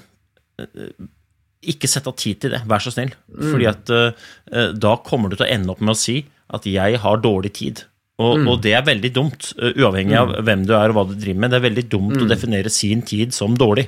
[1.63, 3.13] Ikke sett av tid til det, vær så snill.
[3.39, 6.99] Fordi at eh, da kommer du til å ende opp med å si at jeg
[7.01, 7.85] har dårlig tid.
[8.23, 11.15] Og, og det er veldig dumt, uh, uavhengig av hvem du er og hva du
[11.17, 11.51] driver med.
[11.51, 13.87] Det er veldig dumt å definere sin tid som dårlig.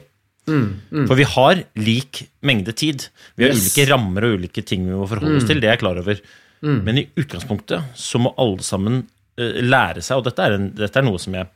[1.08, 3.06] For vi har lik mengde tid.
[3.36, 3.68] Vi har Yes.
[3.68, 6.18] ulike rammer og ulike ting vi må forholde oss til, det er jeg klar over.
[6.64, 9.02] Men i utgangspunktet så må alle sammen
[9.36, 11.48] lære seg, og dette er, en, dette er noe som jeg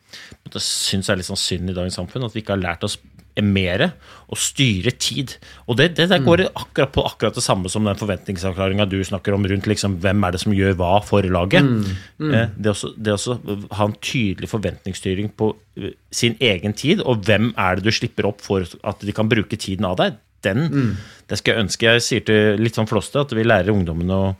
[0.64, 2.98] syns er litt sånn synd i dagens samfunn, at vi ikke har lært oss
[3.38, 3.84] mer
[4.26, 5.36] å styre tid.
[5.70, 9.36] Og det, det der går akkurat på akkurat det samme som den forventningsavklaringa du snakker
[9.36, 11.62] om rundt liksom, hvem er det som gjør hva for laget.
[11.62, 13.36] Eh, Det, også, det også
[13.78, 18.26] ha en tydelig forventningsstyring på eh, sin egen tid, og hvem er det du slipper
[18.26, 20.96] opp for at de kan bruke tiden av deg, den
[21.28, 21.86] det skal jeg ønske.
[21.94, 24.34] Jeg sier til litt sånn flåste at vi lærer ungdommene å,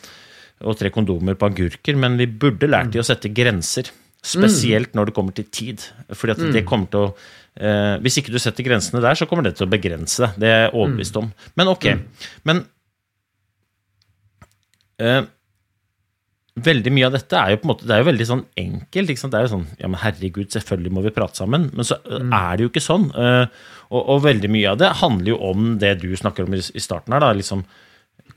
[0.65, 3.91] å tre kondomer på agurker, men vi burde lært de å sette grenser.
[4.25, 5.85] Spesielt når det kommer til tid.
[6.11, 7.11] Fordi at det kommer til å
[7.55, 10.41] eh, Hvis ikke du setter grensene der, så kommer det til å begrense deg.
[10.43, 11.31] Det er jeg overbevist om.
[11.59, 11.87] Men ok.
[12.49, 12.65] Men
[14.99, 15.23] eh,
[16.59, 19.13] Veldig mye av dette er jo på en måte Det er jo veldig sånn enkelt.
[19.13, 19.35] Ikke sant?
[19.35, 21.69] Det er jo sånn Ja, men herregud, selvfølgelig må vi prate sammen.
[21.75, 23.11] Men så eh, er det jo ikke sånn.
[23.15, 23.45] Eh,
[23.89, 26.83] og, og veldig mye av det handler jo om det du snakker om i, i
[26.83, 27.23] starten her.
[27.25, 27.63] da, liksom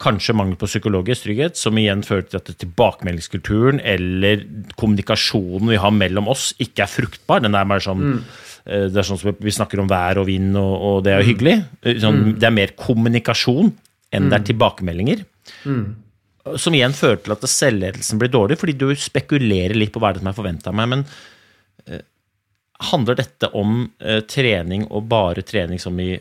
[0.02, 4.46] Kanskje mangel på psykologisk trygghet, som igjen fører til at tilbakemeldingskulturen eller
[4.80, 7.44] kommunikasjonen vi har mellom oss, ikke er fruktbar.
[7.46, 8.24] Den er bare sånn mm.
[8.62, 11.32] Det er sånn som vi snakker om vær og vind, og, og det er jo
[11.32, 11.56] hyggelig.
[12.04, 12.34] Sånn, mm.
[12.38, 13.72] det er mer kommunikasjon
[14.14, 15.24] enn det er tilbakemeldinger.
[16.62, 20.20] Som igjen fører til at selvledelsen blir dårlig, fordi du spekulerer litt på hva er
[20.20, 20.92] det som er forventa av meg.
[20.94, 21.04] Men
[21.88, 22.06] eh,
[22.92, 26.14] handler dette om eh, trening og bare trening som i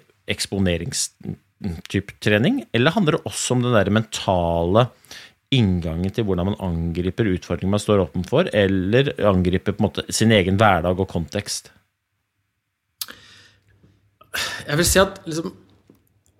[1.60, 4.88] eksponeringstype trening, eller handler det også om den der mentale
[5.50, 10.04] inngangen til hvordan man angriper utfordringer man står åpen for, eller angriper på en måte
[10.12, 11.72] sin egen hverdag og kontekst?
[14.66, 15.56] Jeg vil si at liksom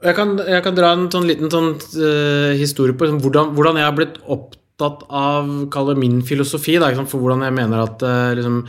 [0.01, 3.77] jeg kan, jeg kan dra en sånn liten sånn, uh, historie på liksom, hvordan, hvordan
[3.77, 6.79] jeg har blitt opptatt av kall det min filosofi.
[6.81, 8.63] Da, for hvordan jeg mener at uh, liksom,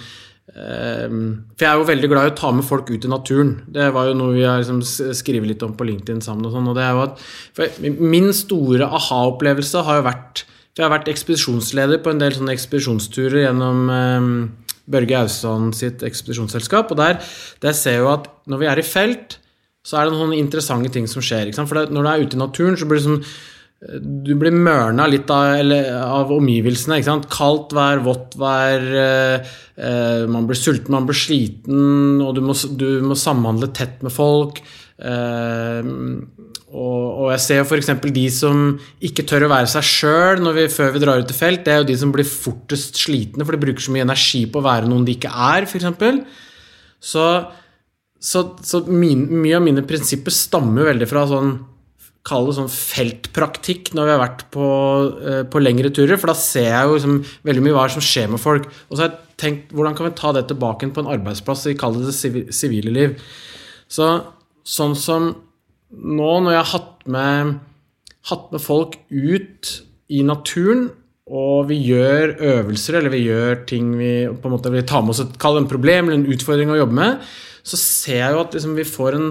[0.51, 3.53] For jeg er jo veldig glad i å ta med folk ut i naturen.
[3.71, 4.81] Det var jo noe vi har liksom,
[5.15, 6.45] skrevet litt om på LinkedIn sammen.
[6.47, 10.87] og sånn, og det er jo at Min store aha-opplevelse har jo vært For jeg
[10.87, 14.27] har vært ekspedisjonsleder på en del sånne ekspedisjonsturer gjennom eh,
[14.91, 16.91] Børge Ausland sitt ekspedisjonsselskap.
[16.91, 17.19] Og der,
[17.63, 19.35] der ser jeg jo at når vi er i felt,
[19.83, 21.51] så er det noen interessante ting som skjer.
[21.59, 23.23] For når du er ute i naturen, så blir det sånn
[23.81, 26.99] du blir mørna litt av, eller, av omgivelsene.
[27.33, 32.53] Kaldt vær, vått vær, eh, eh, man blir sulten, man blir sliten, og du må,
[32.77, 34.61] du må samhandle tett med folk.
[35.01, 35.89] Eh,
[36.71, 37.89] og, og jeg ser f.eks.
[38.05, 38.61] de som
[39.03, 41.65] ikke tør å være seg sjøl før vi drar ut i felt.
[41.65, 44.61] Det er jo de som blir fortest slitne, for de bruker så mye energi på
[44.61, 46.21] å være noen de ikke er, for
[47.01, 47.25] Så,
[48.21, 51.55] så, så min, mye av mine prinsipper stammer veldig fra sånn
[52.27, 54.65] Kall det sånn feltpraktikk når vi har vært på,
[55.25, 56.19] eh, på lengre turer.
[56.21, 57.15] For da ser jeg jo liksom
[57.49, 58.67] veldig mye hva som skjer med folk.
[58.89, 61.77] Og så har jeg tenkt hvordan kan vi ta det tilbake på en arbeidsplass i
[61.79, 63.17] kall det sivile liv.
[63.89, 64.11] Så
[64.67, 65.31] sånn som
[65.91, 67.55] nå når jeg har hatt med,
[68.29, 69.71] hatt med folk ut
[70.11, 70.89] i naturen,
[71.31, 75.13] og vi gjør øvelser, eller vi gjør ting vi på en måte vi tar med
[75.13, 75.37] oss et,
[75.69, 77.27] problem eller en utfordring å jobbe med,
[77.63, 79.29] så ser jeg jo at liksom vi får en,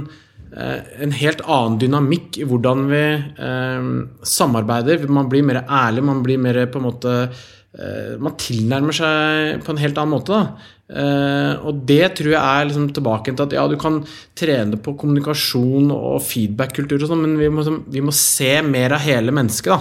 [0.51, 3.89] en helt annen dynamikk i hvordan vi eh,
[4.27, 5.07] samarbeider.
[5.09, 9.75] Man blir mer ærlig, man blir mer på en måte eh, Man tilnærmer seg på
[9.75, 10.35] en helt annen måte.
[10.35, 10.77] da.
[10.91, 14.01] Eh, og det tror jeg er liksom tilbake til at ja, du kan
[14.35, 18.97] trene på kommunikasjon og feedback-kultur og sånn, men vi må, liksom- vi må se mer
[18.99, 19.81] av hele mennesket, da.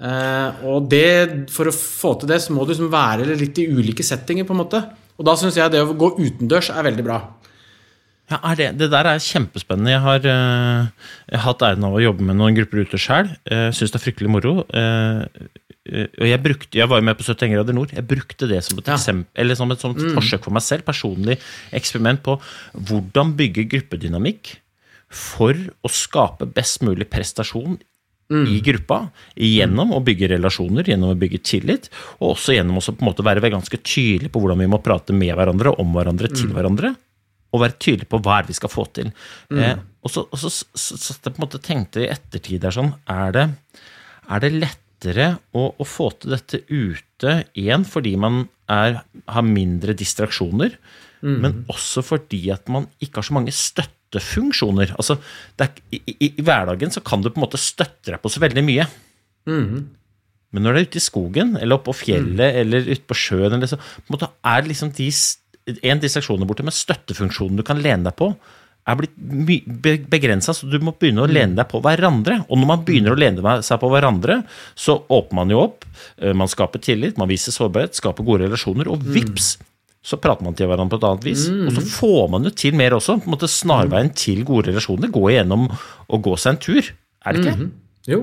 [0.00, 3.68] Eh, og det, for å få til det, så må du liksom være litt i
[3.68, 4.84] ulike settinger, på en måte.
[5.18, 7.18] Og da syns jeg det å gå utendørs er veldig bra.
[8.30, 9.90] Ja, det, det der er kjempespennende.
[9.90, 13.32] Jeg har, uh, jeg har hatt æren av å jobbe med noen grupper ute sjøl.
[13.50, 14.52] Uh, Syns det er fryktelig moro.
[14.70, 15.26] Uh,
[15.90, 17.94] eh, og jeg, brukte, jeg var jo med på 71 grader nord.
[17.96, 18.94] Jeg brukte det som et, Ja.
[19.00, 20.14] eksempel, eller som et mm.
[20.14, 21.40] forsøk for meg selv, personlig
[21.74, 22.38] eksperiment på
[22.78, 24.54] hvordan bygge gruppedynamikk
[25.10, 27.80] for å skape best mulig prestasjon
[28.30, 31.88] i gruppa, gjennom å bygge relasjoner, gjennom å bygge tillit,
[32.20, 35.10] og også gjennom å på en måte være ganske tydelig på hvordan vi må prate
[35.10, 36.92] med hverandre, om hverandre, til hverandre,
[37.50, 39.10] og være tydelig på hva er det vi skal få til.
[39.50, 43.46] Eh, og så, og så, så, så, jeg tenkte i ettertid der sånn, er det,
[44.30, 49.96] er det lettere å, å få til dette ute, igjen fordi man er, har mindre
[49.98, 50.78] distraksjoner,
[51.20, 51.36] Mm.
[51.44, 54.94] men også fordi at man ikke har så mange støttefunksjoner.
[54.96, 55.18] Altså,
[55.60, 58.32] det er, i, i, I hverdagen så kan du på en måte støtte deg på
[58.32, 58.86] så veldig mye.
[59.50, 59.82] Mm.
[60.50, 63.52] Men når du er ute i skogen, eller oppe på fjellet, eller ute på sjøen,
[63.52, 65.10] eller så, på en måte er liksom de,
[65.66, 68.32] en distraksjon er borte, men støttefunksjonen du kan lene deg på,
[68.88, 72.40] er blitt begrensa, så du må begynne å lene deg på hverandre.
[72.48, 74.40] Og når man begynner å lene seg på hverandre,
[74.74, 75.84] så åpner man jo opp,
[76.18, 79.58] eh, man skaper tillit, man viser sårbarhet, skaper gode relasjoner, og vips,
[80.02, 81.44] så prater man til hverandre på et annet vis.
[81.68, 83.20] Og så får man jo til mer også.
[83.20, 85.68] på en måte Snarveien til gode relasjoner går igjennom
[86.08, 86.92] å gå seg en tur.
[87.26, 87.70] Er det ikke?
[88.08, 88.22] Jo.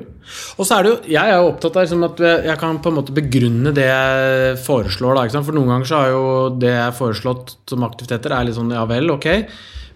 [0.57, 2.89] Og så er det jo, jeg er jo opptatt av liksom at jeg kan på
[2.89, 5.19] en måte begrunne det jeg foreslår.
[5.29, 5.41] Da?
[5.45, 6.23] For noen ganger så har jo
[6.57, 9.29] det jeg foreslått som aktiviteter, er litt sånn ja vel, ok.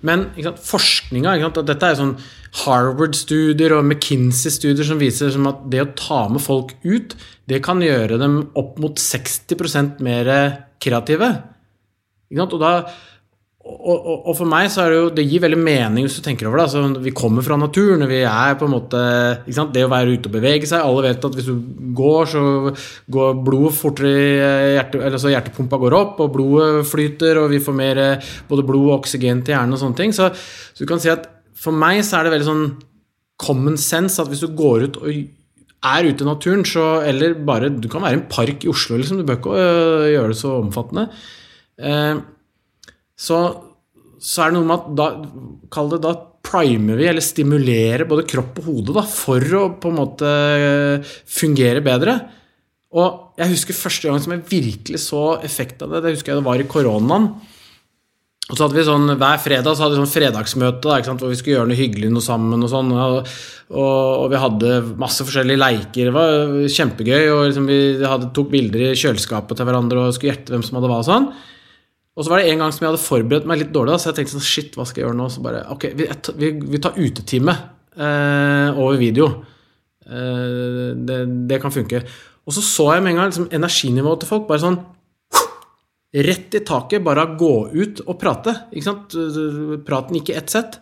[0.06, 2.16] Men ikke sant, forskninga Dette er sånn
[2.64, 7.16] Harvard-studier og McKinsey-studier som viser som at det å ta med folk ut,
[7.50, 10.32] det kan gjøre dem opp mot 60% mer
[10.82, 11.32] kreative.
[12.32, 12.56] Ikke sant?
[12.58, 12.74] Og, da,
[13.72, 16.24] og, og, og for meg så er det jo Det gir veldig mening hvis du
[16.26, 16.66] tenker over det.
[16.68, 19.02] Altså, vi kommer fra naturen, vi er på en måte?
[19.46, 21.58] Det å være ute og bevege seg Alle vet at hvis du
[21.98, 22.44] går, så
[23.16, 27.60] går blodet fortere i hjertet, eller så hjertepumpa går opp, og blodet flyter, og vi
[27.64, 30.16] får mer eh, både blod og oksygen til hjernen og sånne ting.
[30.16, 30.32] Så,
[30.72, 31.28] så du kan si at
[31.62, 32.66] for meg så er det veldig sånn
[33.42, 35.12] common sense at hvis du går ut og
[35.82, 38.98] er ute i naturen, så Eller bare Du kan være i en park i Oslo,
[38.98, 39.18] liksom.
[39.18, 41.08] Du bør ikke øh, gjøre det så omfattende.
[41.80, 42.22] Eh,
[43.22, 43.40] så,
[44.22, 45.10] så er det noe med at da
[45.72, 46.16] Kall det da
[46.52, 51.12] primer vi, eller stimulerer både kropp og hode da, for å på en måte øh,
[51.30, 52.18] fungere bedre.
[52.98, 56.42] Og jeg husker første gang som jeg virkelig så effekt av det, det husker jeg
[56.42, 57.30] det var i koronaen.
[58.52, 61.38] Og så hadde vi sånn, Hver fredag så hadde vi sånn fredagsmøte da, hvor vi
[61.40, 62.66] skulle gjøre noe hyggelig noe sammen.
[62.66, 63.30] Og sånn, og,
[63.72, 66.10] og, vi hadde masse forskjellige leiker.
[66.10, 67.22] Det var kjempegøy.
[67.32, 70.82] og liksom Vi hadde, tok bilder i kjøleskapet til hverandre og skulle gjette hvem som
[70.82, 71.00] hadde hva.
[71.00, 71.30] Og sånn.
[72.18, 74.20] Og så var det en gang som jeg hadde forberedt meg litt dårlig, så jeg
[74.20, 75.30] tenkte sånn, shit, hva skal jeg gjøre nå?
[75.32, 76.08] Så bare, ok, Vi,
[76.42, 77.56] vi, vi tar utetime
[77.96, 79.30] eh, over video.
[80.04, 82.04] Eh, det, det kan funke.
[82.44, 84.82] Og så så jeg med en gang liksom, energinivået til folk bare sånn
[86.12, 88.52] Rett i taket, bare gå ut og prate.
[88.76, 89.14] Ikke sant?
[89.88, 90.74] Praten gikk i ett sett.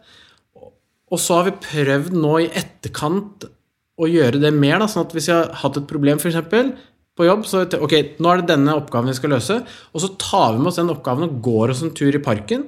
[0.58, 3.46] Og så har vi prøvd nå i etterkant
[4.00, 6.72] å gjøre det mer, da, sånn at hvis jeg har hatt et problem f.eks.
[7.20, 9.60] på jobb, så ok, nå er det denne oppgaven vi skal løse,
[9.92, 12.64] og så tar vi med oss den oppgaven og går oss en tur i parken.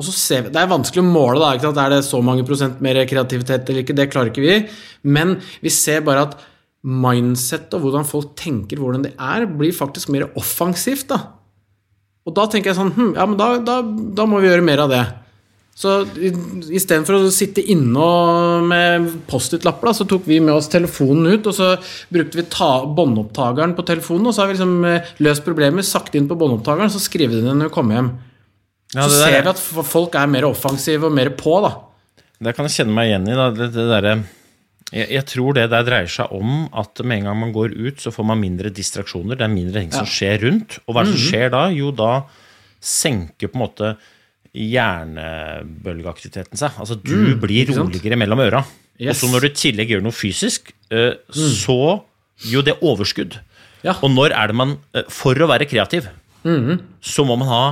[0.00, 1.50] Og så ser vi, Det er vanskelig å måle, da.
[1.52, 1.80] Ikke sant?
[1.82, 3.96] Er det så mange prosent mer kreativitet eller ikke?
[3.96, 4.54] Det klarer ikke vi.
[5.04, 6.38] Men vi ser bare at
[6.80, 11.10] mindset og hvordan folk tenker, hvordan det er, blir faktisk mer offensivt.
[11.12, 11.20] da.
[12.24, 14.86] Og da tenker jeg sånn hm, Ja, men da, da, da må vi gjøre mer
[14.86, 15.02] av det.
[15.80, 15.94] Så
[16.76, 18.08] istedenfor å sitte inne
[18.68, 21.70] med Post-It-lapper, så tok vi med oss telefonen ut, og så
[22.12, 26.18] brukte vi ta- båndopptakeren på telefonen, og så har vi liksom eh, løst problemet, sagt
[26.20, 28.10] inn på båndopptakeren, så skriver vi det når vi kommer hjem.
[28.92, 31.72] Ja, så ser er- vi at folk er mer offensive og mer på, da.
[32.40, 33.38] Det kan jeg kjenne meg igjen i.
[33.40, 33.48] Da.
[33.56, 34.10] Det, det der,
[34.92, 38.00] jeg, jeg tror det der dreier seg om at med en gang man går ut,
[38.04, 39.36] så får man mindre distraksjoner.
[39.40, 40.78] Det er mindre ting som skjer rundt.
[40.86, 41.66] Og hva er det som skjer da?
[41.72, 42.12] Jo, da
[42.80, 43.90] senker på en måte
[44.56, 46.78] hjernebølgeaktiviteten seg.
[46.80, 48.64] Altså du blir roligere mellom øra.
[49.00, 51.76] Og så når du i tillegg gjør noe fysisk, eh, så
[52.42, 53.38] gir jo det overskudd.
[53.86, 53.94] Ja.
[54.04, 56.10] Og når er det man eh, For å være kreativ,
[57.00, 57.62] så må man ha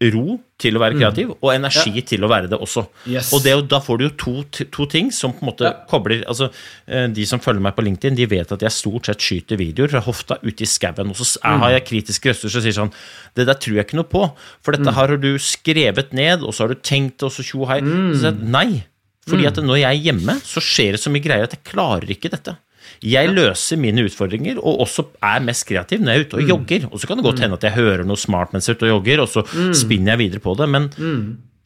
[0.00, 2.84] ro til å være kreativ, og energi til å være det også.
[3.10, 3.32] Yes.
[3.34, 5.72] Og det, da får du jo to, to ting som på en måte Ja.
[5.90, 6.50] kobler altså,
[6.86, 9.88] eh, De som følger meg på LinkedIn, de vet at jeg stort sett skyter videoer
[9.90, 11.10] fra hofta ute i skauen.
[11.10, 11.58] Og så Mm.
[11.60, 12.92] har jeg kritiske røster som sier sånn
[13.34, 14.32] Det der tror jeg ikke noe på,
[14.62, 14.84] for Mm.
[14.84, 17.80] dette har du skrevet ned, og så har du tenkt, og så tjo hei.
[17.80, 18.14] Mm.
[18.14, 18.84] Så jeg, nei.
[19.28, 22.08] Fordi at når jeg er hjemme, så skjer det så mye greier at jeg klarer
[22.08, 22.56] ikke dette.
[23.02, 26.48] Jeg løser mine utfordringer, og også er mest kreativ når jeg er ute og Mm.
[26.48, 26.88] jogger.
[26.92, 28.88] Og så kan det godt hende at jeg hører noe smart mens jeg er ute
[28.90, 29.74] og jogger, og så Mm.
[29.74, 30.68] spinner jeg videre på det.
[30.68, 30.90] Men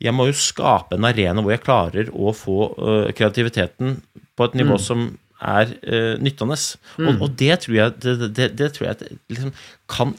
[0.00, 4.00] jeg må jo skape en arena hvor jeg klarer å få uh, kreativiteten
[4.36, 4.60] på et Mm.
[4.66, 6.56] nivå som er uh, nyttende.
[6.98, 9.52] Og, og det tror jeg, det, det, det tror jeg liksom
[9.88, 10.14] kan,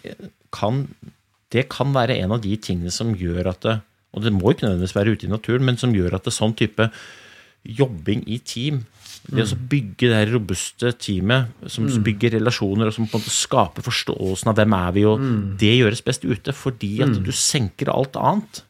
[0.52, 0.88] kan
[1.52, 3.80] Det kan være en av de tingene som gjør at det,
[4.16, 6.56] Og det må ikke nødvendigvis være ute i naturen, men som gjør at det sånn
[6.56, 6.90] type
[7.66, 8.86] jobbing i team
[9.24, 13.32] det å bygge det her robuste teamet som bygger relasjoner og som på en måte
[13.32, 15.24] skaper forståelsen av hvem er vi, og
[15.62, 18.64] det gjøres best ute fordi at du senker alt annet.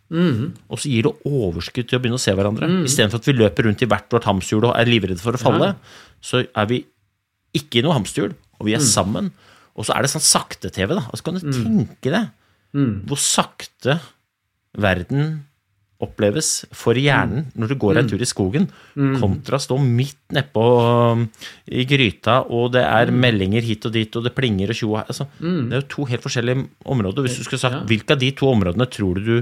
[0.70, 2.70] Og så gir det overskudd til å begynne å se hverandre.
[2.86, 5.72] Istedenfor at vi løper rundt i hvert vårt hamsterhjul og er livredde for å falle,
[6.22, 6.84] så er vi
[7.58, 9.32] ikke i noe hamsterhjul, og vi er sammen.
[9.74, 11.08] Og så er det sånn sakte-TV, da.
[11.10, 12.30] Og så kan du tenke deg
[13.10, 14.00] hvor sakte
[14.78, 15.44] verden
[16.04, 20.64] oppleves for hjernen når du går en tur i skogen, kontra å stå midt nedpå
[21.18, 21.26] um,
[21.68, 24.94] i gryta, og det er meldinger hit og dit, og det plinger og tjo.
[25.02, 27.26] Altså, Det er jo to helt forskjellige områder.
[27.26, 29.38] Hvis du skulle sagt hvilke av de to områdene tror du du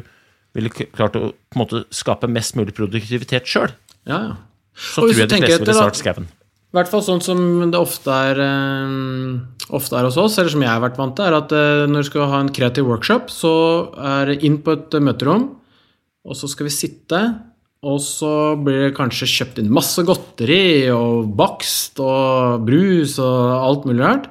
[0.57, 3.71] ville klart å på en måte skape mest mulig produktivitet sjøl,
[4.07, 4.35] Ja, ja.
[4.75, 6.27] så tror jeg du de fleste ville svart skauen.
[6.71, 7.39] I hvert fall sånn som
[7.71, 11.25] det ofte er, eh, ofte er hos oss, eller som jeg har vært vant til,
[11.27, 13.51] er at eh, når du skal ha en kreativ workshop, så
[13.99, 15.49] er det inn på et møterom,
[16.27, 17.21] og så skal vi sitte,
[17.81, 23.87] og så blir det kanskje kjøpt inn masse godteri og bakst og brus og alt
[23.89, 24.27] mulig rart.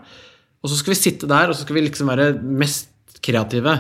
[0.61, 3.75] Og så skal vi sitte der, og så skal vi liksom være mest kreative.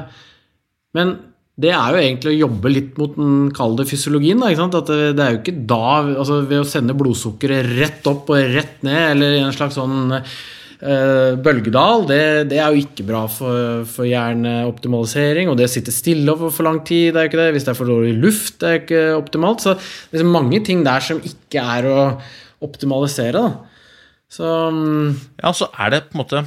[0.96, 1.14] Men
[1.60, 4.40] det er jo egentlig å jobbe litt mot den kalde fysiologien.
[4.42, 4.66] Da?
[4.80, 8.80] At det, er jo ikke da altså Ved å sende blodsukkeret rett opp og rett
[8.86, 10.16] ned, eller i en slags sånn
[10.80, 15.50] bølgedal, det, det er jo ikke bra for, for hjerneoptimalisering.
[15.52, 17.48] Og det å sitte stille over for lang tid, det er ikke det.
[17.56, 19.60] Hvis det er for dårlig luft, det er ikke optimalt.
[19.64, 21.98] Så det er liksom mange ting der som ikke er å
[22.64, 23.40] optimalisere.
[23.44, 23.50] Da.
[24.30, 25.12] Så mm,
[25.42, 26.44] Ja, så er det på en måte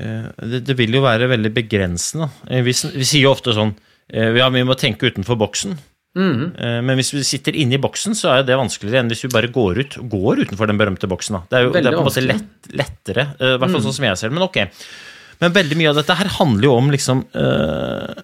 [0.00, 2.30] eh, det, det vil jo være veldig begrensende.
[2.48, 3.74] Eh, Vi, vi sier jo ofte sånn
[4.08, 5.76] eh, Ja, vi må tenke utenfor boksen.
[6.58, 9.34] Eh, Men hvis vi sitter inne i boksen, så er det vanskeligere enn hvis vi
[9.34, 11.38] bare går ut går utenfor den berømte boksen.
[11.38, 11.42] Da.
[11.46, 13.96] Det er jo det er på en måte lett, lettere, eh, i hvert fall sånn
[14.00, 14.38] som jeg ser det.
[14.38, 14.58] Men ok.
[15.40, 18.18] Men veldig mye av dette her handler jo om liksom uh,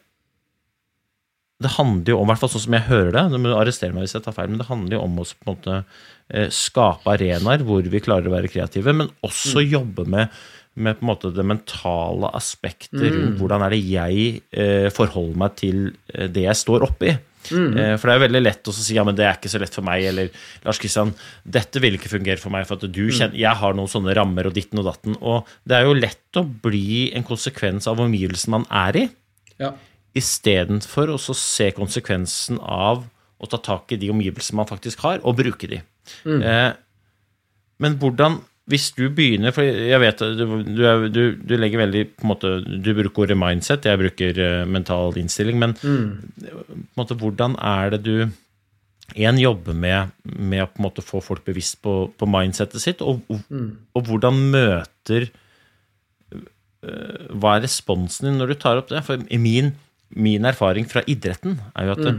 [1.64, 3.96] Det handler jo om, i hvert fall sånn som jeg hører det, du må arrestere
[3.96, 6.50] meg hvis jeg tar feil, men det handler jo om å på en måte uh,
[6.52, 10.36] skape arenaer hvor vi klarer å være kreative, men også jobbe med,
[10.76, 15.54] med på en måte det mentale aspektet rundt hvordan er det jeg eh, forholder meg
[15.56, 15.78] til
[16.12, 17.14] det jeg står oppi.
[17.52, 19.60] Eh, For det er jo veldig lett å si ja, men det er ikke så
[19.62, 20.30] lett for meg, eller
[20.66, 23.90] Lars Kristian, dette vil ikke fungere for meg, for at du kjenner, jeg har noen
[23.90, 25.18] sånne rammer og ditten og datten.
[25.20, 29.04] Og det er jo lett å bli en konsekvens av omgivelsen man er i
[29.62, 29.74] ja.
[30.16, 33.04] istedenfor å se konsekvensen av
[33.36, 35.82] å ta tak i de omgivelsene man faktisk har, og bruke de.
[36.24, 36.70] Eh,
[37.84, 40.82] men hvordan Hvis du begynner For jeg vet du, du,
[41.14, 45.14] du, du legger veldig på en måte, Du bruker ordet mindset, jeg bruker eh, mental
[45.20, 48.26] innstilling, men på en måte, hvordan er det du
[49.14, 53.04] en jobber med, med å på en måte få folk bevisst på, på mindsettet sitt,
[53.06, 53.44] og, og,
[53.94, 55.28] og hvordan møter
[56.86, 59.02] hva er responsen din når du tar opp det?
[59.06, 59.72] For min,
[60.14, 62.14] min erfaring fra idretten er jo at det,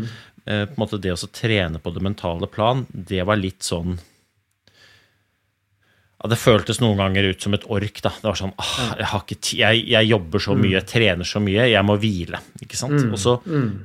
[0.47, 3.97] eh, måte det å trene på det mentale plan, det var litt sånn
[6.17, 7.99] ja, Det føltes noen ganger ut som et ork.
[8.01, 8.09] da.
[8.09, 11.41] Det var sånn ah, jeg, har ikke jeg, jeg jobber så mye, jeg trener så
[11.43, 12.39] mye, jeg må hvile.
[12.63, 12.97] ikke sant?
[13.13, 13.35] Og så,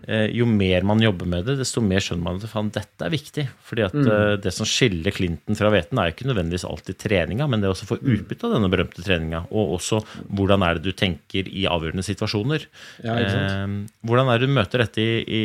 [0.08, 3.12] eh, Jo mer man jobber med det, desto mer skjønner man at faen, dette er
[3.12, 3.44] viktig.
[3.68, 7.48] fordi at eh, det som skiller Clinton fra hveten, er jo ikke nødvendigvis alltid treninga,
[7.52, 9.44] men det å få utbytte av denne berømte treninga.
[9.52, 10.00] Og også
[10.32, 12.64] hvordan er det du tenker i avgjørende situasjoner.
[13.04, 13.18] Ja?
[13.18, 13.76] Eh,
[14.08, 15.42] hvordan er det du møter dette i, i,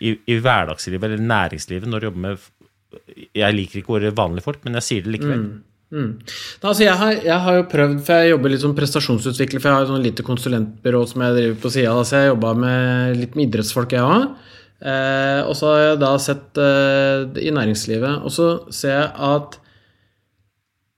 [0.00, 2.48] i, i hverdagslivet eller næringslivet når du jobber med
[3.36, 5.44] Jeg liker ikke ordet vanlige folk, men jeg sier det likevel.
[5.92, 9.68] Da, altså jeg, har, jeg har jo prøvd, for jeg jobber litt som prestasjonsutvikler, for
[9.68, 12.52] jeg har et sånn lite konsulentbyrå som jeg driver på sida av, så jeg jobba
[13.18, 14.28] litt med idrettsfolk, jeg òg.
[14.82, 19.58] Eh, og så har jeg da sett eh, i næringslivet, og så ser jeg at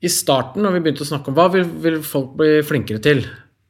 [0.05, 3.25] i starten, når vi begynte å snakke om hva vil, vil folk bli flinkere til,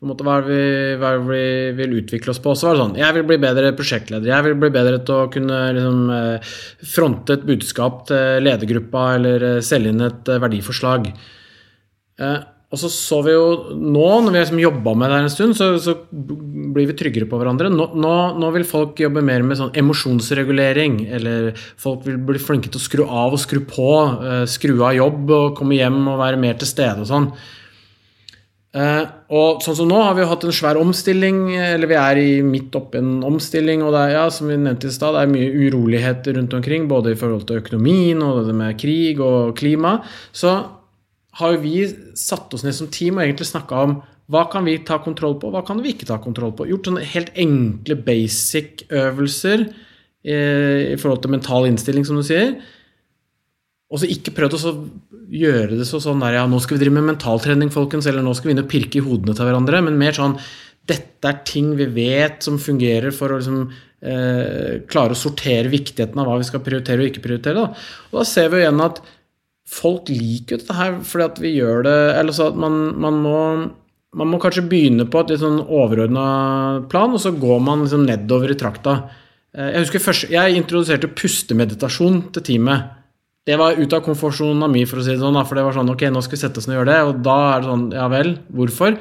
[0.09, 0.63] måte, hva er vi,
[1.01, 1.43] hva er vi
[1.79, 4.31] vil utvikle oss på, så var det sånn Jeg vil bli bedre prosjektleder.
[4.33, 6.57] Jeg vil bli bedre til å kunne liksom, eh,
[6.95, 11.13] fronte et budskap til ledergruppa eller eh, selge inn et eh, verdiforslag.
[12.21, 12.43] Eh,
[12.75, 15.33] og så så vi jo nå, når vi har liksom jobba med det her en
[15.33, 17.71] stund, så, så blir vi tryggere på hverandre.
[17.71, 21.05] Nå, nå, nå vil folk jobbe mer med sånn emosjonsregulering.
[21.15, 23.91] Eller folk vil bli flinke til å skru av og skru på.
[24.27, 27.31] eh, skru av jobb og komme hjem og være mer til stede og sånn.
[28.75, 32.31] Eh, og sånn som nå har vi hatt en svær omstilling, eller vi er i
[32.43, 33.85] midt oppi en omstilling.
[33.87, 36.89] Og det er, ja, som vi nevnte i stad, det er mye uroligheter rundt omkring,
[36.91, 40.01] både i forhold til økonomien og det med krig og klima.
[40.35, 40.57] Så
[41.39, 41.79] har jo vi
[42.19, 43.97] satt oss ned som team og egentlig snakka om
[44.33, 46.67] hva kan vi ta kontroll på, hva kan vi ikke ta kontroll på.
[46.71, 52.57] Gjort sånne helt enkle basic øvelser eh, i forhold til mental innstilling, som du sier.
[53.95, 54.75] Og så ikke prøvd å
[55.31, 58.35] gjøre det så sånn der ja, nå skal vi drive med mentaltrening, folkens, eller nå
[58.35, 60.35] skal vi inn og pirke i hodene til hverandre, men mer sånn
[60.91, 63.61] dette er ting vi vet som fungerer for å liksom,
[64.05, 67.55] eh, klare å sortere viktigheten av hva vi skal prioritere og ikke prioritere.
[67.63, 67.87] Da.
[68.11, 69.01] Og da ser vi jo igjen at
[69.65, 73.39] folk liker dette her fordi at vi gjør det Eller så at man, man må
[74.15, 78.05] man må kanskje begynne på et litt sånn overordna plan, og så går man liksom
[78.07, 79.11] nedover i trakta.
[79.55, 82.93] Eh, Jeg husker først, jeg introduserte pustemeditasjon til teamet.
[83.45, 85.37] Det var ut av komfortsona mi, for å si det sånn.
[85.45, 87.01] For det var sånn Ok, nå skal vi sette oss ned og gjøre det.
[87.11, 88.99] Og da er det sånn Ja vel, hvorfor?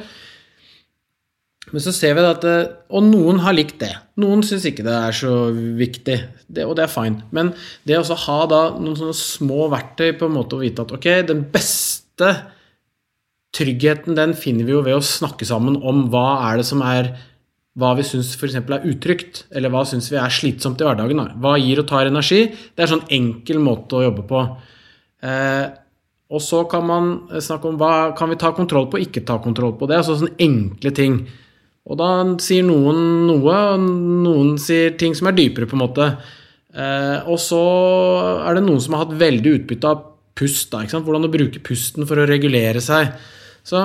[1.74, 3.94] Men så ser vi at eh, Og noen har likt det.
[4.20, 5.34] Noen syns ikke det er så
[5.80, 7.24] viktig, det, og det er fine.
[7.34, 7.54] Men
[7.88, 11.08] det å ha da noen sånne små verktøy på en måte å vite at ok,
[11.32, 12.30] den beste
[13.54, 17.14] tryggheten den finner vi jo ved å snakke sammen om hva er det som er
[17.80, 18.60] hva vi syns f.eks.
[18.60, 21.22] er utrygt, eller hva syns vi er slitsomt i hverdagen.
[21.24, 21.38] Da.
[21.42, 22.44] Hva gir og tar energi?
[22.54, 24.44] Det er en sånn enkel måte å jobbe på.
[25.26, 25.66] Eh,
[26.34, 27.10] og så kan man
[27.42, 29.90] snakke om hva kan vi ta kontroll på, ikke ta kontroll på.
[29.90, 31.18] Det er altså sånne enkle ting.
[31.84, 32.12] Og da
[32.42, 33.84] sier noen noe, og
[34.24, 36.08] noen sier ting som er dypere, på en måte.
[36.74, 37.62] Eh, og så
[38.46, 40.08] er det noen som har hatt veldig utbytte av
[40.38, 40.70] pust.
[40.72, 43.18] Da, Hvordan å bruke pusten for å regulere seg.
[43.66, 43.82] Så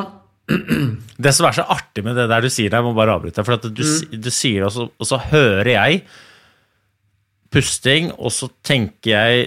[1.24, 3.42] Det som er så artig med det der du sier der, jeg må bare avbryte.
[3.44, 4.20] For at du, Mm.
[4.22, 6.02] du sier det, og så, og så hører jeg
[7.54, 9.46] pusting, og så tenker jeg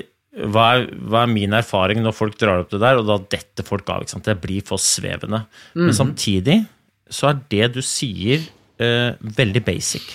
[0.52, 3.66] hva er, hva er min erfaring når folk drar opp det der, og da detter
[3.68, 4.06] folk av.
[4.06, 4.28] ikke sant?
[4.30, 5.44] Det blir for svevende.
[5.76, 5.88] Mm.
[5.90, 6.58] Men samtidig
[7.12, 8.46] så er det du sier,
[8.80, 10.06] eh, veldig basic.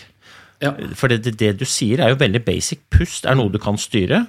[0.64, 0.72] ja.
[0.97, 2.80] For det, det, du sier, er jo veldig basic.
[2.91, 4.24] Pust er noe du kan styre.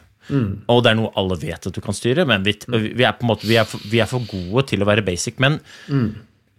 [0.67, 3.47] Og det er noe alle vet at du kan styre, men vi, vi er måte
[3.47, 5.37] vi er, for, vi er for gode til å være basic.
[5.39, 5.61] Men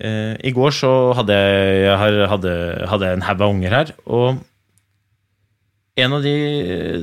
[0.01, 2.53] eh, i går så hadde jeg, jeg har- hadde,
[2.89, 4.39] hadde jeg en haug av unger her, og
[5.99, 6.35] en av de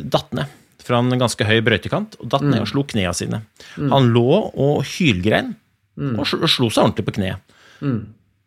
[0.08, 0.54] datt ned
[0.86, 3.42] fra en ganske høy brøytekant og datt ned og slo knea sine.
[3.90, 5.56] Han lå og hylgrein
[6.20, 7.40] og slo, slo seg ordentlig på kneet.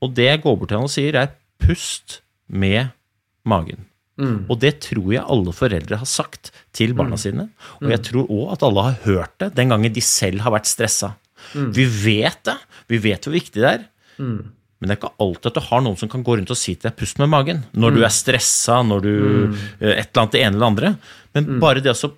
[0.01, 2.91] Og det jeg går bort til han og sier, er pust med
[3.45, 3.85] magen.
[4.51, 7.49] Og det tror jeg alle foreldre har sagt til barna sine.
[7.83, 10.67] Og jeg tror òg at alle har hørt det den gangen de selv har vært
[10.67, 11.15] stressa.
[11.55, 12.57] Vi vet det.
[12.89, 13.85] Vi vet hvor viktig det er.
[14.79, 16.77] Men det er ikke alltid at du har noen som kan gå rundt og si
[16.77, 19.55] til deg 'pust med magen' når du er stressa, når du mm.
[19.81, 20.97] Et eller annet det ene eller andre.
[21.35, 22.13] Men bare det å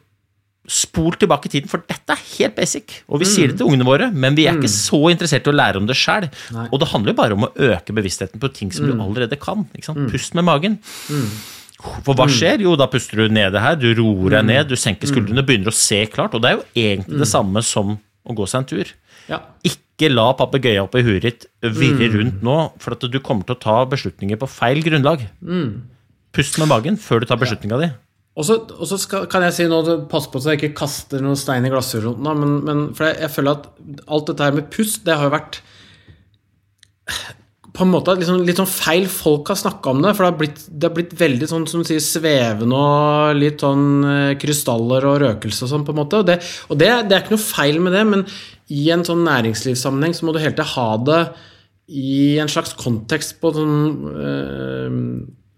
[0.71, 3.01] Spol tilbake i tiden, for dette er helt basic.
[3.09, 5.55] Og vi sier det til ungene våre, men vi er ikke så interessert i å
[5.57, 6.29] lære om det sjøl.
[6.69, 9.65] Og det handler jo bare om å øke bevisstheten på ting som du allerede kan.
[9.75, 10.05] Ikke sant?
[10.13, 10.77] Pust med magen.
[12.05, 12.61] For hva skjer?
[12.63, 15.81] Jo, da puster du nede her, du roer deg ned, du senker skuldrene, begynner å
[15.81, 16.37] se klart.
[16.37, 18.95] Og det er jo egentlig det samme som å gå seg en tur.
[19.31, 19.41] Ja.
[19.67, 23.63] Ikke la papegøyen oppi huet ditt virre rundt nå, for at du kommer til å
[23.63, 25.27] ta beslutninger på feil grunnlag.
[26.35, 27.91] Pust med magen før du tar beslutninga di.
[28.41, 28.97] Og så,
[29.29, 32.57] kan jeg si nå, pass på så jeg ikke kaster noen stein i nå, men,
[32.65, 33.69] men for jeg, jeg føler at
[34.07, 35.61] alt dette her med pust, det har jo vært
[37.71, 40.15] på en måte liksom, litt sånn feil folk har snakka om det.
[40.17, 43.85] For det har, blitt, det har blitt veldig sånn som sier, svevende og litt sånn
[44.11, 46.23] eh, krystaller og røkelse og sånn, på en måte.
[46.23, 48.27] Og, det, og det, det er ikke noe feil med det, men
[48.71, 51.21] i en sånn næringslivssammenheng så må du hele tida ha det
[51.91, 53.77] i en slags kontekst på sånn
[54.15, 54.97] eh,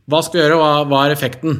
[0.08, 1.58] Hva skal vi gjøre, og hva, hva er effekten?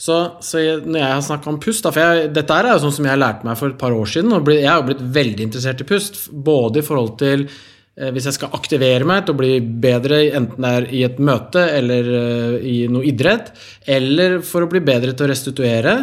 [0.00, 2.78] Så, så jeg, når jeg har snakka om pust da, for jeg, Dette er jo
[2.86, 4.32] sånn som jeg lærte meg for et par år siden.
[4.32, 6.22] og Jeg har blitt veldig interessert i pust.
[6.32, 10.64] Både i forhold til eh, hvis jeg skal aktivere meg til å bli bedre, enten
[10.64, 13.52] det er i et møte eller eh, i noe idrett,
[13.92, 15.96] eller for å bli bedre til å restituere,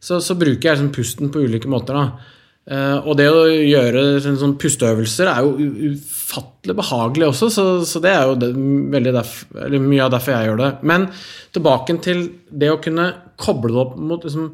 [0.00, 1.98] så, så bruker jeg liksom pusten på ulike måter.
[1.98, 2.38] da.
[2.70, 8.12] Eh, og det å gjøre sånne, pusteøvelser er jo ufattelig behagelig også, så, så det
[8.14, 8.50] er jo det,
[8.94, 10.70] veldig derf, eller mye av derfor jeg gjør det.
[10.92, 11.08] Men
[11.56, 12.22] tilbake til
[12.62, 13.08] det å kunne
[13.40, 14.52] koble det opp mot liksom,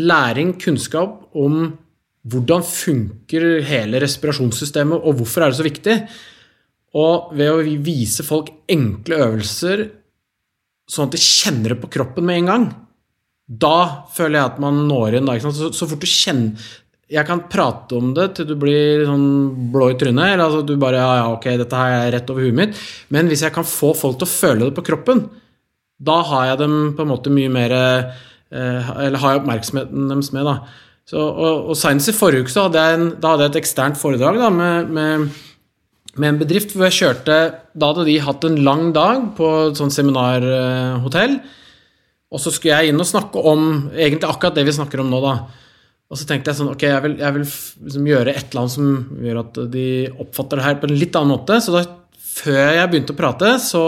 [0.00, 1.60] læring, kunnskap om
[2.28, 6.00] hvordan funker hele respirasjonssystemet, og hvorfor er det så viktig.
[6.98, 9.86] Og ved å vise folk enkle øvelser,
[10.88, 12.68] sånn at de kjenner det på kroppen med en gang,
[13.48, 15.28] da føler jeg at man når inn.
[15.44, 16.68] Så, så fort du kjenner
[17.08, 19.28] Jeg kan prate om det til du blir sånn
[19.72, 22.44] blå i trynet, eller altså du bare Ja, ja, ok, dette her er rett over
[22.44, 22.82] huet mitt.
[23.14, 25.24] Men hvis jeg kan få folk til å føle det på kroppen,
[25.98, 30.30] da har jeg dem på en måte mye mer eh, Eller har jeg oppmerksomheten deres
[30.36, 30.84] med, da.
[31.08, 33.62] Så, og, og Senest i forrige uke så hadde jeg, en, da hadde jeg et
[33.62, 35.30] eksternt foredrag da, med, med
[36.18, 37.36] med en bedrift hvor jeg kjørte
[37.78, 41.38] Da hadde de hatt en lang dag på et sånt seminarhotell.
[42.28, 45.20] Og så skulle jeg inn og snakke om egentlig akkurat det vi snakker om nå,
[45.22, 45.34] da.
[46.08, 48.74] Og så tenkte jeg sånn Ok, jeg vil, jeg vil liksom gjøre et eller annet
[48.74, 49.86] som gjør at de
[50.24, 51.58] oppfatter det her på en litt annen måte.
[51.60, 51.84] Så da,
[52.38, 53.84] før jeg begynte å prate, så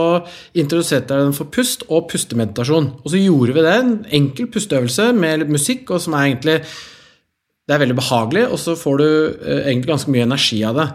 [0.58, 2.90] introduserte jeg den for pust og pustemeditasjon.
[3.00, 6.62] Og så gjorde vi det, en enkel pusteøvelse med litt musikk, og som er egentlig
[7.70, 10.86] Det er veldig behagelig, og så får du eh, egentlig ganske mye energi av det.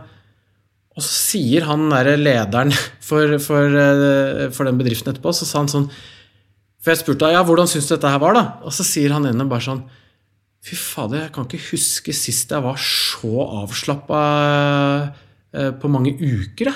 [0.96, 2.74] Og så sier han der lederen
[3.08, 5.88] for, for, eh, for den bedriften etterpå, så sa han sånn
[6.84, 8.44] For jeg spurte ja, hvordan syns du dette her var, da?
[8.68, 9.86] Og så sier han ene bare sånn
[10.66, 14.22] Fy fader, jeg kan ikke huske sist jeg var så avslappa
[15.54, 16.72] eh, på mange uker.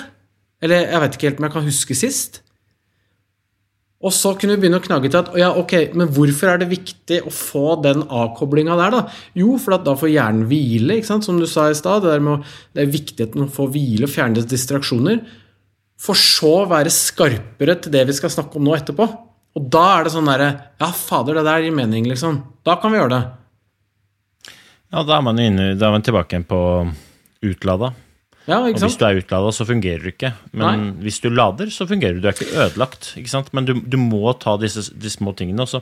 [0.62, 2.40] Eller jeg vet ikke helt om jeg kan huske sist.
[4.00, 6.70] Og så kunne vi begynne å knagge til at ja, ok, men hvorfor er det
[6.70, 9.00] viktig å få den avkoblinga der, da?
[9.36, 11.26] Jo, for at da får hjernen hvile, ikke sant?
[11.26, 12.06] som du sa i stad.
[12.06, 15.20] Det, med det er viktigheten å få hvile fjerne distraksjoner.
[16.00, 19.04] for så å være skarpere til det vi skal snakke om nå etterpå.
[19.58, 20.48] Og da er det sånn derre
[20.80, 22.40] Ja, fader, det der gir mening, liksom.
[22.64, 23.39] Da kan vi gjøre det.
[24.90, 26.60] Ja, da er man, inne, da er man tilbake på
[27.46, 27.92] utlada.
[28.48, 30.32] Ja, Og hvis du er utlada, så fungerer du ikke.
[30.56, 30.88] Men Nei.
[31.04, 32.22] hvis du lader, så fungerer du.
[32.24, 33.12] Du er ikke ødelagt.
[33.20, 33.50] ikke sant?
[33.54, 35.62] Men du, du må ta disse de små tingene.
[35.62, 35.78] Også.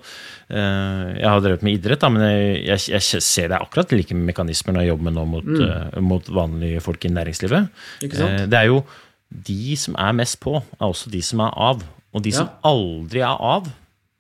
[0.50, 3.94] Eh, jeg har drevet med idrett, da, men jeg, jeg, jeg ser det er akkurat
[3.96, 7.70] like mekanismer når jeg jobber med nå mot, eh, mot vanlige folk i næringslivet.
[8.04, 8.08] Mm.
[8.10, 8.82] Eh, det er jo
[9.48, 11.86] de som er mest på, er også de som er av.
[12.12, 13.70] Og de som aldri er av,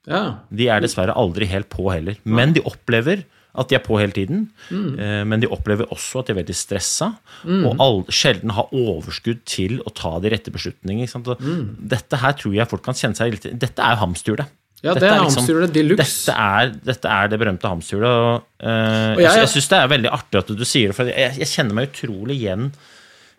[0.08, 0.22] Ja.
[0.48, 2.16] de er dessverre aldri helt på heller.
[2.24, 4.50] Men de opplever at de er på hele tiden.
[4.70, 5.26] Mm.
[5.26, 7.08] Men de opplever også at de er veldig stressa,
[7.46, 10.52] og all, sjelden har overskudd til å ta de rette?
[10.52, 11.76] Og Mm.
[11.88, 14.46] Dette her tror jeg folk kan kjenne seg litt Dette er hamsterhjulet.
[14.82, 15.82] Ja, det er liksom- hamsterhjulet de.
[15.96, 18.06] Dette er, dette er det berømte hamsterhjulet.
[18.06, 20.94] Og, uh, Og jeg, jeg- jeg syns det er veldig artig at du sier det,
[20.96, 22.72] for jeg, jeg kjenner meg utrolig igjen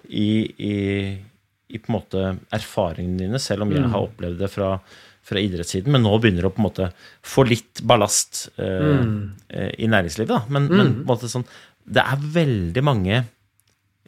[0.09, 1.17] i, i,
[1.69, 3.91] i på en måte erfaringene dine, selv om jeg Mm.
[3.91, 4.79] har opplevd det fra,
[5.29, 5.91] fra idrettssiden.
[5.93, 6.89] Men nå begynner det å på en måte
[7.25, 9.31] få litt ballast eh, Mm.
[9.49, 10.31] eh, i næringslivet.
[10.33, 10.41] Da.
[10.49, 11.45] Men, men på en måte sånn,
[11.89, 13.23] det er veldig mange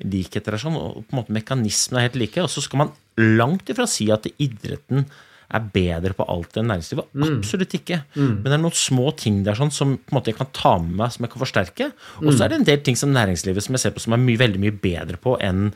[0.01, 2.41] likheter her, sånn, og på en måte mekanismene er helt like.
[2.41, 5.05] Og så skal man langt ifra si at idretten
[5.53, 7.09] er bedre på alt enn næringslivet.
[7.27, 7.97] Absolutt ikke.
[8.15, 10.77] Men det er noen små ting der sånn, som på en måte jeg kan ta
[10.79, 11.87] med meg, som jeg kan forsterke.
[12.21, 14.21] Og så er det en del ting som næringslivet som jeg ser på som er
[14.23, 15.71] mye, veldig mye bedre på enn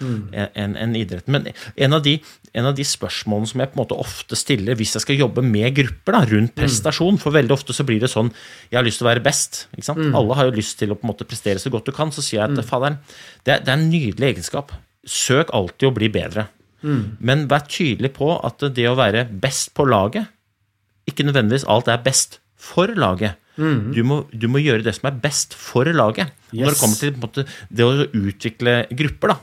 [0.55, 1.31] en, en idretten.
[1.35, 2.15] Men en av, de,
[2.53, 5.41] en av de spørsmålene som jeg på en måte ofte stiller hvis jeg skal jobbe
[5.43, 8.31] med grupper da, rundt prestasjon, for veldig ofte så blir det sånn
[8.71, 9.67] jeg har lyst til å være best.
[10.15, 12.11] Alle har jo lyst til å på en måte prestere så godt du kan.
[12.15, 12.97] Så sier jeg at faderen,
[13.43, 14.71] det, det er en nydelig egenskap.
[15.05, 16.47] Søk alltid å bli bedre.
[17.19, 20.27] Men vær tydelig på at det å være best på laget
[21.09, 23.35] ikke nødvendigvis alt er best for laget.
[23.93, 26.31] Du, må, du må gjøre det som er best for laget.
[26.51, 26.65] Yes.
[26.65, 29.37] Når det kommer til måte, det å utvikle grupper, da,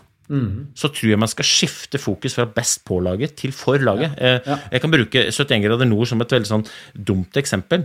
[0.79, 4.15] så tror jeg man skal skifte fokus fra best på laget til for laget.
[4.19, 4.59] Ja, Ja.
[4.73, 6.67] Jeg kan bruke 71 grader nord som et veldig sånn
[6.97, 7.85] dumt eksempel.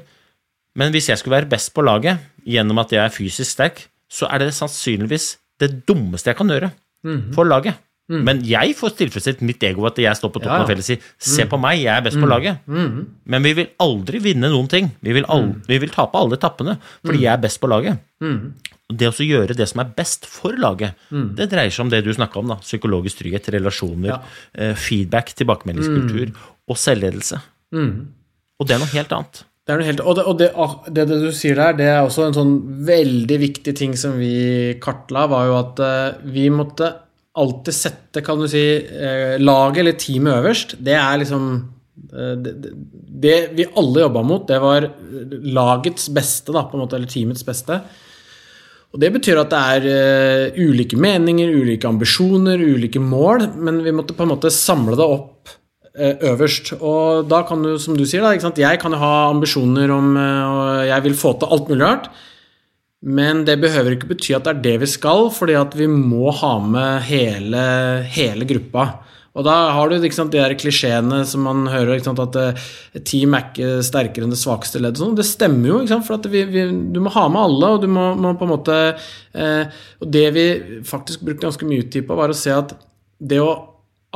[0.75, 4.27] Men hvis jeg skulle være best på laget gjennom at jeg er fysisk sterk, så
[4.31, 6.71] er det sannsynligvis det dummeste jeg kan gjøre
[7.33, 7.75] for laget.
[8.09, 10.63] Men jeg får tilfredsstilt mitt ego at jeg står på toppen Ja, ja.
[10.63, 13.05] av fjellet og sier 'se på meg, jeg er best på laget'.
[13.25, 14.91] Men vi vil aldri vinne noen ting.
[15.03, 17.99] Vi vil, al vi vil tape alle etappene fordi jeg er best på laget.
[18.89, 22.13] Det å gjøre det som er best for laget, det dreier seg om det du
[22.13, 22.47] snakka om.
[22.47, 24.19] da, Psykologisk trygghet, relasjoner, Ja.
[24.55, 26.31] eh, feedback, tilbakemeldingskultur
[26.69, 27.41] og selvledelse.
[28.59, 29.43] Og det er noe helt annet.
[29.67, 31.85] Det er noe helt, og det, og det, ah, det, det du sier der, det
[31.91, 36.47] er også en sånn veldig viktig ting som vi kartla, var jo at eh, vi
[36.49, 36.93] måtte
[37.37, 40.75] alltid sette, kan du si, eh, laget eller teamet øverst.
[40.83, 41.47] Det er liksom
[42.11, 42.73] eh, det,
[43.25, 44.89] det, vi alle jobba mot, det var
[45.57, 47.81] lagets beste, da, måte, eller teamets beste.
[48.93, 53.93] Og Det betyr at det er eh, ulike meninger, ulike ambisjoner, ulike mål, men vi
[53.95, 55.51] måtte på en måte samle det opp
[55.93, 56.71] eh, øverst.
[56.79, 60.47] Og da kan du, som du sier, da, jeg kan jo ha ambisjoner om eh,
[60.47, 62.09] og jeg vil få til alt mulig rart.
[63.05, 66.31] Men det behøver ikke bety at det er det vi skal, fordi at vi må
[66.33, 67.61] ha med hele,
[68.09, 68.87] hele gruppa.
[69.37, 73.35] Og da har du sant, de der klisjeene som man hører, sant, at eh, team
[73.37, 74.97] er ikke sterkere enn det svakeste leddet.
[75.03, 75.13] Sånn.
[75.17, 78.09] Det stemmer jo, sant, for vi, vi, du må ha med alle, og du må,
[78.17, 80.47] må måte eh, Og det vi
[80.89, 82.73] faktisk brukte ganske mye tid på, var å se at
[83.21, 83.51] det å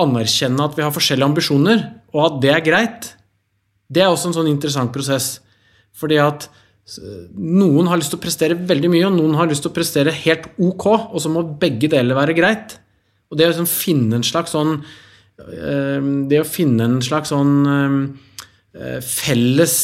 [0.01, 3.11] anerkjenne at vi har forskjellige ambisjoner, og at det er greit,
[3.93, 5.35] det er også en sånn interessant prosess.
[5.93, 6.49] Fordi at
[6.99, 10.15] noen har lyst til å prestere veldig mye, og noen har lyst til å prestere
[10.23, 12.75] helt ok, og så må begge deler være greit.
[13.31, 17.53] Og det å liksom finne en slags sånn eh, Det å finne en slags sånn
[17.71, 19.77] eh, felles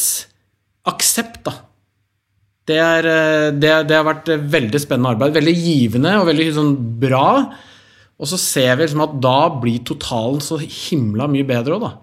[0.87, 1.55] aksept, da.
[2.67, 5.37] Det, er, eh, det, det har vært veldig spennende arbeid.
[5.39, 7.29] Veldig givende og veldig sånn bra.
[8.17, 11.93] Og så ser vi liksom at da blir totalen så himla mye bedre òg, da.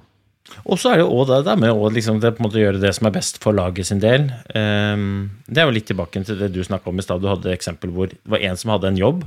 [0.69, 3.15] Og så er det jo det der med å liksom, det gjøre det som er
[3.17, 4.27] best for laget sin del.
[4.55, 7.23] Ehm, det er jo litt tilbake til det du snakka om i stad.
[7.25, 9.25] Du hadde et eksempel hvor det var en som hadde en jobb.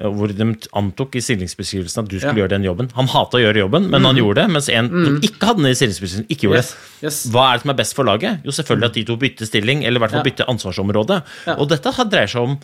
[0.00, 2.46] eh, Hvor de antok i stillingsbeskrivelsen at du skulle Ja.
[2.46, 2.88] gjøre den jobben.
[2.94, 4.50] Han hata å gjøre jobben, men han gjorde det.
[4.50, 7.06] Mens en som ikke hadde den i stillingsbeskrivelsen, ikke gjorde Yes, det.
[7.06, 7.26] yes.
[7.34, 8.40] Hva er det som er best for laget?
[8.44, 10.30] Jo, selvfølgelig at de to bytter stilling, eller i hvert fall Ja.
[10.30, 11.22] bytter ansvarsområde.
[11.46, 11.54] Ja.
[11.58, 12.58] Og dette dreier seg om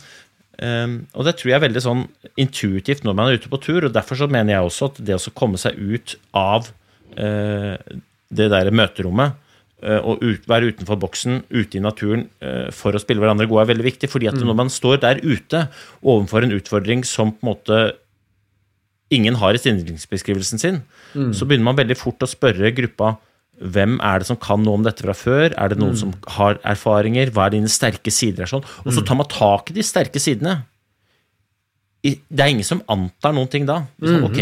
[0.61, 2.01] Um, og det tror jeg er veldig sånn
[2.37, 3.85] intuitivt når man er ute på tur.
[3.85, 6.73] og Derfor så mener jeg også at det å komme seg ut av
[7.19, 9.33] det der møterommet
[9.83, 13.65] eh, og ut, være utenfor boksen, ute i naturen eh, for å spille hverandre gode,
[13.65, 14.09] er veldig viktig.
[14.11, 15.65] fordi at når man står der ute
[16.03, 17.79] overfor en utfordring som på en måte
[19.11, 20.81] ingen har i stillingsbeskrivelsen sin,
[21.33, 23.15] så begynner man veldig fort å spørre gruppa
[23.59, 25.51] hvem er det som kan noe om dette fra før?
[25.57, 27.31] Er det noen som har erfaringer?
[27.35, 28.45] Hva er dine sterke sider?
[28.45, 28.63] Er sånn?
[28.85, 30.61] Og så tar man tak i de sterke sidene.
[32.05, 33.81] Det er ingen som antar noen ting da.
[33.99, 34.39] Liksom, Ok,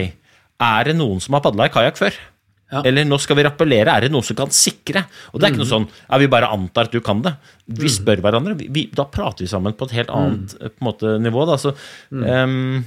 [0.68, 2.20] er det noen som har padla i kajakk før?
[2.68, 2.82] Ja.
[2.84, 5.06] Eller nå skal vi rappellere, er det noen som kan sikre?
[5.32, 7.32] Og det er ikke noe sånn ja, vi bare antar at du kan det.
[7.80, 10.90] Vi spør hverandre, vi, da prater vi sammen på et helt annet eh, på en
[10.90, 11.46] måte, nivå.
[11.48, 11.56] Da.
[11.62, 11.72] Så,
[12.12, 12.82] um,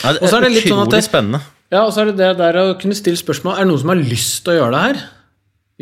[0.00, 1.42] ja, det Og så er det sånn at det- spennende.
[1.72, 3.92] Ja, og så er det det der å kunne stille spørsmål Er det noen som
[3.94, 5.04] har lyst til å gjøre det her?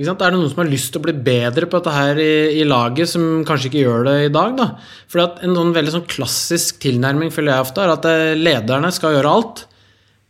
[0.01, 2.64] Er det noen som har lyst til å bli bedre på dette her i, i
[2.64, 4.55] laget, som kanskje ikke gjør det i dag?
[4.57, 4.68] da?
[5.11, 8.91] For at En sånn veldig sånn klassisk tilnærming føler jeg ofte er at eh, lederne
[8.95, 9.64] skal gjøre alt.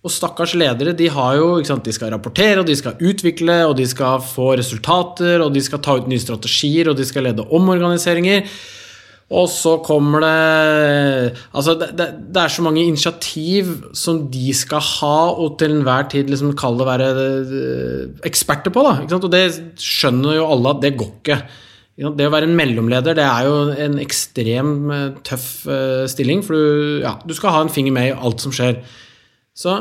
[0.01, 3.74] Og stakkars ledere de har jo, sant, de skal rapportere, og de skal utvikle, og
[3.76, 7.44] de skal få resultater, og de skal ta ut nye strategier, og de skal lede
[7.44, 8.46] omorganiseringer.
[9.30, 14.82] Og så kommer det Altså, det, det, det er så mange initiativ som de skal
[14.82, 19.05] ha, og til enhver tid liksom kalle det være eh, eksperter på, da.
[19.20, 19.44] Og det
[19.78, 21.12] skjønner jo alle at det går.
[21.20, 21.38] Ikke?
[22.16, 26.57] Det å være en mellomleder, det er jo en ekstrem eh, tøff eh, stilling, for
[26.57, 28.80] du, ja, du skal ha en finger med i alt som skjer.
[29.57, 29.76] Så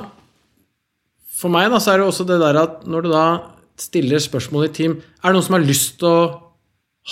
[1.40, 3.26] for meg da, så er det også det der at når du da
[3.80, 6.24] stiller spørsmål i team Er det noen som har lyst til å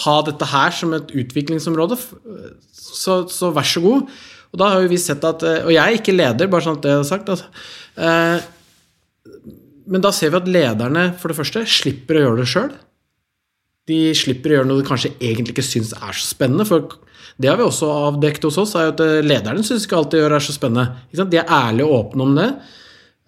[0.04, 1.96] ha dette her som et utviklingsområde,
[2.70, 4.12] så, så vær så god.
[4.54, 6.78] Og da har jo vi sett at eh, Og jeg er ikke leder, bare sånn
[6.78, 7.32] at det er sagt.
[7.34, 7.48] Altså.
[7.98, 8.44] Eh,
[9.88, 12.70] men da ser vi at lederne for det første slipper å gjøre det sjøl.
[13.88, 16.68] De slipper å gjøre noe de kanskje egentlig ikke syns er så spennende.
[16.68, 16.92] For
[17.38, 20.34] det har vi også avdekket hos oss, er at eh, lederne syns ikke alltid gjør
[20.34, 20.86] det er så spennende.
[21.14, 22.48] De er ærlige og åpne om det.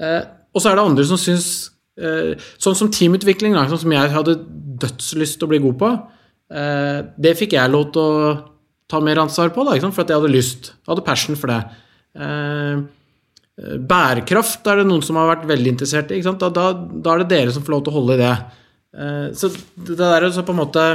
[0.02, 1.50] Eh, og så er det andre som syns
[2.00, 4.40] eh, Sånn som teamutvikling, som jeg hadde
[4.82, 5.90] dødslyst til å bli god på.
[6.50, 8.30] Det fikk jeg lov til å
[8.90, 10.72] ta mer ansvar på, da, for at jeg hadde lyst.
[10.72, 11.60] Jeg hadde passion for det.
[13.92, 16.22] Bærekraft er det noen som har vært veldig interessert i.
[16.26, 18.32] Da, da, da er det dere som får lov til å holde i det.
[19.38, 20.88] Så det der er så på en måte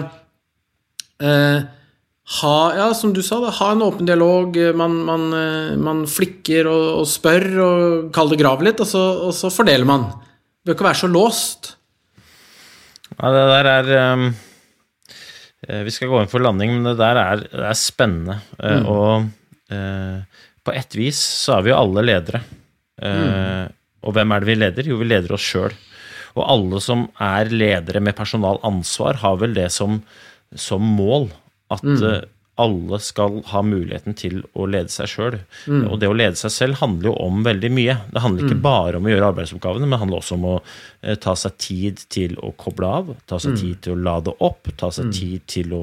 [2.25, 4.57] ha, ja, som du sa, da, ha en åpen dialog.
[4.77, 7.85] Man, man, eh, man flikker og, og spør og
[8.17, 10.09] kaller det grav litt, og så, og så fordeler man.
[10.65, 11.75] Det bør ikke være så låst.
[13.19, 13.93] Ja, det der er
[15.69, 18.41] eh, Vi skal gå inn for landing, men det der er, det er spennende.
[18.59, 19.29] Eh, Og
[19.75, 20.19] uh,
[20.65, 22.41] på ett vis så er vi jo alle ledere.
[23.05, 23.69] Eh,
[24.05, 24.89] Og hvem er det vi leder?
[24.89, 25.77] Jo, vi leder oss sjøl.
[26.35, 30.01] Og alle som er ledere med personalansvar, har vel det som,
[30.57, 31.29] som mål
[31.73, 32.01] at mm.
[32.61, 35.37] alle skal ha muligheten til å lede seg sjøl.
[35.89, 37.97] Og det å lede seg selv handler jo om veldig mye.
[38.13, 41.17] Det handler ikke bare om å gjøre arbeidsoppgavene, men det handler også om å eh,
[41.25, 44.93] ta seg tid til å koble av, ta seg tid til å lade opp, ta
[44.95, 45.83] seg tid til å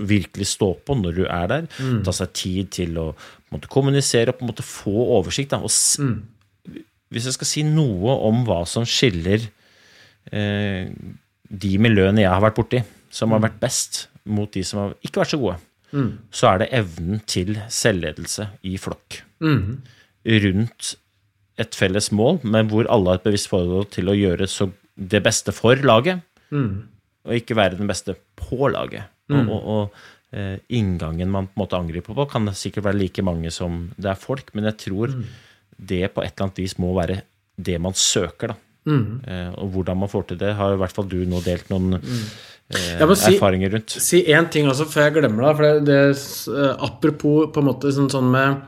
[0.00, 1.70] virkelig stå på når du er der,
[2.06, 3.06] ta seg tid til å
[3.52, 5.54] måte, kommunisere og på en måte få oversikt.
[5.54, 9.46] Da, og Hvis jeg skal si noe om hva som skiller
[10.32, 10.90] eh,
[11.50, 15.20] de miljøene jeg har vært borti, som har vært best, mot de som har ikke
[15.22, 15.56] vært så gode,
[16.30, 19.22] så er det evnen til selvledelse i flokk.
[20.24, 20.94] Rundt
[21.60, 25.22] et felles mål, men hvor alle har et bevisst forhold til å gjøre så det
[25.24, 26.20] beste for laget,
[27.24, 29.04] og ikke være den beste på laget.
[29.30, 33.22] Og, og, og eh, inngangen man på en måte angriper på, kan sikkert være like
[33.22, 35.12] mange som det er folk, men jeg tror
[35.76, 37.22] det på et eller annet vis må være
[37.56, 38.56] det man søker, da.
[39.28, 41.90] Eh, og hvordan man får til det, har i hvert fall du nå delt noen
[41.94, 42.00] må
[43.18, 43.96] si- erfaringer rundt.
[44.08, 45.56] Si én ting også før jeg glemmer det.
[45.56, 46.00] For det, det
[46.54, 48.62] eh, Apropos på en måte sånn, sånn med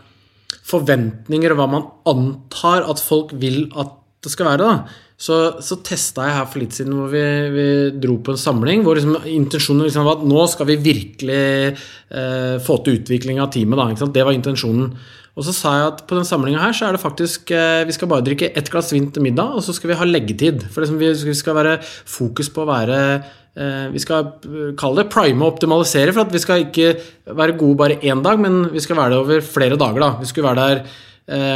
[0.69, 4.69] forventninger og hva man antar at folk vil at det skal være.
[4.69, 7.23] da så, så testa jeg her for litt siden hvor vi,
[7.55, 7.67] vi
[8.03, 12.57] dro på en samling hvor liksom intensjonen liksom var at nå skal vi virkelig eh,
[12.63, 13.79] få til utvikling av teamet.
[14.01, 14.09] Da?
[14.17, 14.97] Det var intensjonen.
[15.33, 17.95] Og så sa jeg at på den samlinga her så er det faktisk eh, Vi
[17.97, 20.67] skal bare drikke ett glass vin til middag, og så skal vi ha leggetid.
[20.75, 25.11] For liksom vi, skal være fokus på å være eh, Vi skal eh, kalle det
[25.13, 26.95] prime og optimalisere, for at vi skal ikke
[27.37, 30.01] være gode bare én dag, men vi skal være det over flere dager.
[30.01, 30.13] da.
[30.21, 30.85] Vi skal der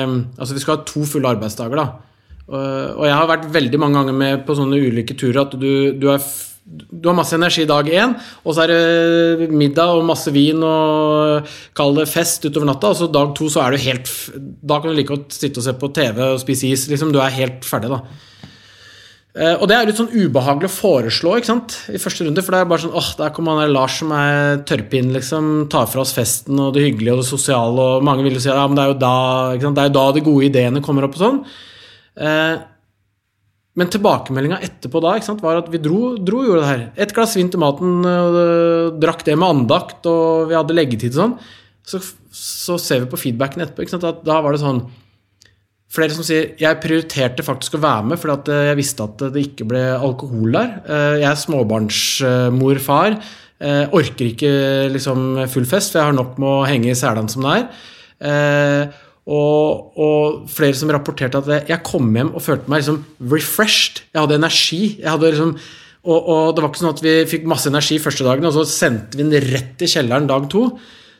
[0.05, 1.86] um, Altså vi skal ha to fulle arbeidsdager, da.
[2.47, 6.07] Og jeg har vært veldig mange ganger med på sånne ulike turer at du, du,
[6.12, 6.22] er,
[6.94, 8.12] du har masse energi dag én,
[8.44, 13.01] og så er det middag og masse vin og kall det fest utover natta, og
[13.01, 14.12] så dag to så er du helt
[14.62, 16.86] Da kan du like godt sitte og se på TV og spise is.
[16.92, 18.05] liksom, Du er helt ferdig, da.
[19.37, 21.74] Eh, Og det er litt sånn ubehagelig å foreslå ikke sant?
[21.93, 22.43] i første runde.
[22.45, 25.51] For det er bare sånn åh, der kommer han der Lars som er tørrpinn, liksom.
[25.72, 28.49] Tar fra oss festen og det hyggelige og det sosiale, og mange vil jo si
[28.49, 29.12] ja, men det er jo da
[29.57, 29.76] ikke sant?
[29.76, 31.43] Det er jo da de gode ideene kommer opp og sånn.
[32.16, 32.57] Eh,
[33.76, 36.84] men tilbakemeldinga etterpå da ikke sant, var at vi dro, dro gjorde det her.
[37.05, 41.20] Et glass vin til maten, og drakk det med andakt, og vi hadde leggetid og
[41.20, 41.34] sånn.
[41.87, 42.01] Så,
[42.32, 44.80] så ser vi på feedbacken etterpå ikke sant, at da var det sånn
[45.95, 49.45] Flere som sier jeg prioriterte faktisk å være med fordi eh, jeg visste at det
[49.47, 50.72] ikke ble alkohol der.
[50.82, 53.16] Eh, Jeg er småbarnsmor-far.
[53.61, 54.51] eh, Orker ikke
[54.93, 58.91] liksom full fest, for jeg har nok med å henge i selene som det er.
[59.26, 63.01] Og, og flere som rapporterte at jeg kom hjem og følte meg liksom
[63.32, 64.05] refreshed.
[64.14, 64.80] Jeg hadde energi.
[65.01, 65.55] Jeg hadde liksom,
[66.07, 68.62] og, og det var ikke sånn at vi fikk masse energi første dagen, og så
[68.70, 70.68] sendte vi den rett i kjelleren dag to.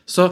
[0.07, 0.29] Så,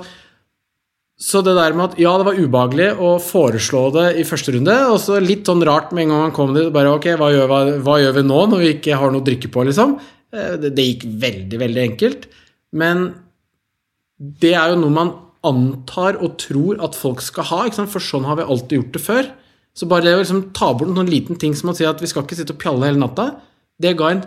[1.15, 4.73] så det der med at ja, det var ubehagelig å foreslå det i første runde,
[4.91, 7.45] og så litt sånn rart med en gang han kom dit, bare ok, hva gjør,
[7.51, 9.95] hva, hva gjør vi nå når vi ikke har noe å drikke på, liksom?
[10.35, 12.27] Eh, Det, det gikk veldig, veldig enkelt.
[12.75, 13.07] Men
[14.19, 15.13] det er jo noe man
[15.45, 19.27] antar og tror at folk skal ha, for sånn har vi alltid gjort det før.
[19.75, 21.99] Så bare det å liksom ta bort en sånn liten ting som å si at
[22.03, 23.35] vi skal ikke sitte og pjalle hele natta,
[23.79, 24.23] det ga en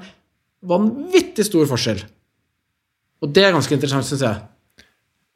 [0.69, 2.01] vanvittig stor forskjell.
[3.25, 4.41] Og det er ganske interessant, syns jeg.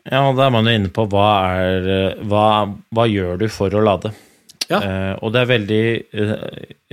[0.09, 1.31] Ja, da er man jo inne på hva
[1.63, 4.11] er eh, Hva, hva gjør du for å lade?
[4.71, 4.79] Ja.
[4.79, 5.81] Uh, og det er veldig
[6.17, 6.35] uh,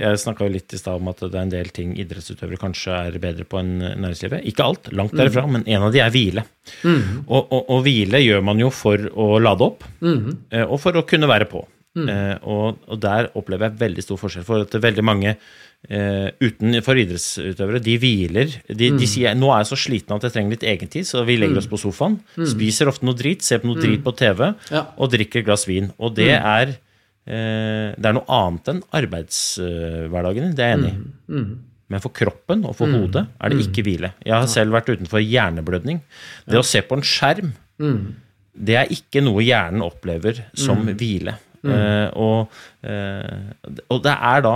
[0.02, 2.96] Jeg snakka jo litt i stad om at det er en del ting idrettsutøvere kanskje
[3.06, 4.44] er bedre på enn næringslivet.
[4.50, 6.44] Ikke alt, langt derifra, men en av de er hvile.
[6.84, 11.06] Og, og, og hvile gjør man jo for å lade opp, eh, og for å
[11.08, 11.62] kunne være på.
[11.98, 14.46] Eh, og, og der opplever jeg veldig stor forskjell.
[14.46, 15.34] For at det veldig mange
[15.88, 18.52] eh, utenfor idrettsutøvere, de hviler.
[18.68, 21.38] De, de sier 'nå er jeg så sliten at jeg trenger litt egentid', så vi
[21.40, 22.18] legger oss på sofaen.
[22.36, 24.86] Spiser ofte noe drit, ser på noe drit på TV, Ja.
[24.98, 25.90] og drikker et glass vin.
[25.98, 30.92] Og det er uh, det er noe annet enn arbeidshverdagen din, det er jeg enig
[30.94, 31.44] i.
[31.90, 34.12] Men for kroppen og for hodet er det ikke hvile.
[34.24, 36.00] Jeg har selv vært utenfor hjerneblødning.
[36.46, 37.52] Det å se på en skjerm,
[38.54, 41.34] det er ikke noe hjernen opplever som hvile.
[41.64, 42.48] Uh, og,
[43.90, 44.54] og det er da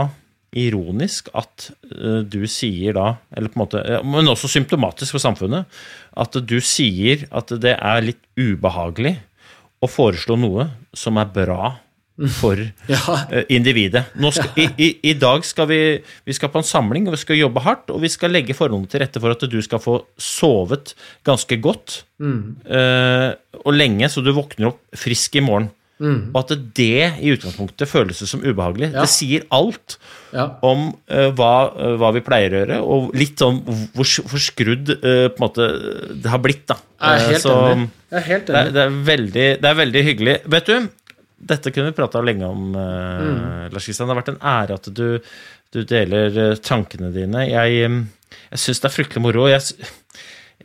[0.54, 5.66] ironisk at eh, du sier da, eller på en måte, men også symptomatisk for samfunnet,
[6.16, 9.16] at du sier at det er litt ubehagelig
[9.84, 11.74] å foreslå noe som er bra
[12.38, 12.54] for
[12.92, 13.00] Ja.
[13.34, 14.04] eh, individet.
[14.30, 15.78] Skal, i, i, I dag skal vi,
[16.24, 18.86] vi skal på en samling, og vi skal jobbe hardt, og vi skal legge forholdene
[18.92, 20.94] til rette for at du skal få sovet
[21.26, 23.30] ganske godt eh,
[23.64, 25.72] og lenge, så du våkner opp frisk i morgen.
[26.02, 28.88] Og at det i utgangspunktet føles som ubehagelig.
[28.92, 29.04] Ja.
[29.04, 29.96] Det sier alt
[30.34, 30.48] Ja.
[30.66, 33.60] om uh, hva, uh, hva vi pleier å gjøre, og litt sånn
[33.94, 35.68] hvor forskrudd uh, på en måte
[36.18, 36.66] det har blitt.
[36.66, 36.76] da.
[36.98, 37.88] Jeg er Eh, helt så enig.
[38.10, 40.34] Er helt Det, er, det, er veldig, det er veldig hyggelig.
[40.50, 40.88] Vet du,
[41.54, 43.72] dette kunne vi prata lenge om, eh, Mm.
[43.72, 44.08] Lars Kristian.
[44.08, 45.20] Det har vært en ære at du,
[45.72, 47.46] du deler eh, tankene dine.
[47.48, 49.46] Jeg, eh, jeg syns det er fryktelig moro.
[49.46, 49.62] Jeg,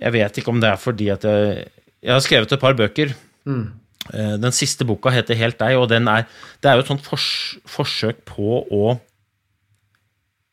[0.02, 1.68] jeg vet ikke om det er fordi at jeg
[2.02, 3.14] Jeg har skrevet et par bøker.
[3.46, 3.66] Mm.
[4.14, 6.26] Eh, Den siste boka heter Helt deg, og den er,
[6.62, 7.30] det er jo et sånt fors,
[7.70, 8.84] forsøk på å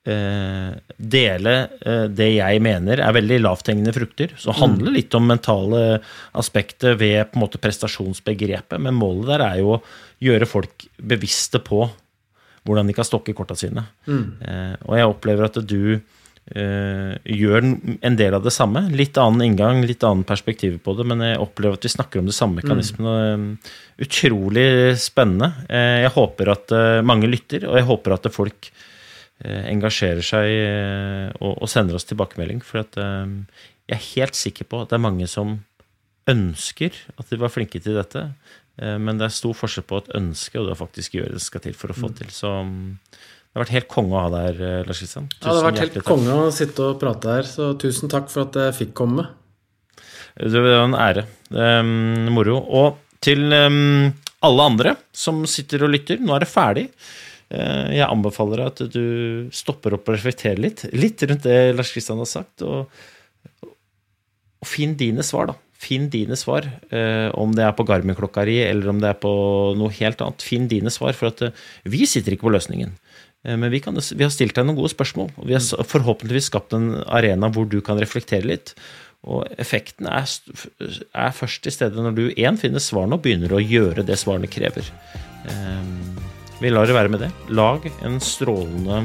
[0.06, 4.34] eh, dele eh, det jeg mener er veldig lavthengende frukter.
[4.40, 6.00] Så handler litt om mentale
[6.38, 9.82] aspekter ved på en måte prestasjonsbegrepet, men målet der er jo å
[10.22, 11.84] gjøre folk bevisste på
[12.66, 13.84] hvordan de kan stokke korta sine.
[14.10, 16.00] Eh, og jeg opplever at du
[16.46, 17.64] gjør
[18.06, 18.84] en del av det samme.
[18.94, 22.28] Litt annen inngang, litt annen perspektiv på det, men jeg opplever at vi snakker om
[22.28, 23.14] de samme mekanismene.
[23.34, 23.48] Mm.
[24.06, 24.66] Utrolig
[25.02, 25.48] spennende.
[25.66, 30.50] Eh, jeg håper at eh, mange lytter, og jeg håper at folk eh, engasjerer seg
[30.54, 32.62] eh, og, sender oss tilbakemelding.
[32.62, 35.58] For at, eh, jeg er helt sikker på at det er mange som
[36.30, 38.28] ønsker at de var flinke til dette.
[38.78, 41.42] eh, Men det er stor forskjell på et ønske og det å faktisk gjøre det
[41.42, 42.30] som skal til for å få til.
[42.30, 42.98] Så mm,
[43.56, 45.26] det har vært helt konge å ha deg her, eh, Lars Kristian.
[45.32, 48.44] Ja, det har vært helt konge å sitte og prate her, så tusen takk for
[48.44, 49.24] at jeg fikk komme.
[50.36, 51.24] Det var en ære.
[51.48, 52.58] Um, moro.
[52.60, 54.12] Og til um,
[54.44, 56.84] alle andre som sitter og lytter, nå er det ferdig.
[57.48, 60.84] Uh, jeg anbefaler at du stopper opp og reflekterer litt.
[60.92, 62.60] Litt rundt det Lars Kristian har sagt.
[62.60, 62.92] Og,
[63.64, 65.56] og finn dine svar, da.
[65.80, 66.68] Finn dine svar.
[66.90, 69.32] eh, om det er på Garmin-klokka di, eller om det er på
[69.76, 70.44] noe helt annet.
[70.44, 72.94] Finn dine svar, for at eh, vi sitter ikke på løsningen.
[73.46, 76.50] Eh, Men vi, kan, vi har stilt deg noen gode spørsmål, og vi har forhåpentligvis
[76.50, 78.74] skapt en arena hvor du kan reflektere litt.
[79.26, 80.26] Og effekten er,
[81.18, 84.50] er først til stede når du én finner svarene og begynner å gjøre det svarene
[84.50, 84.86] krever.
[85.50, 85.96] Ehm,
[86.60, 87.30] Vi lar det være med det.
[87.52, 89.02] Lag en strålende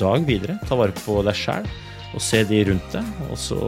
[0.00, 0.56] dag videre.
[0.66, 1.68] Ta vare på deg sjæl
[2.16, 3.04] og se de rundt deg.
[3.30, 3.58] Og så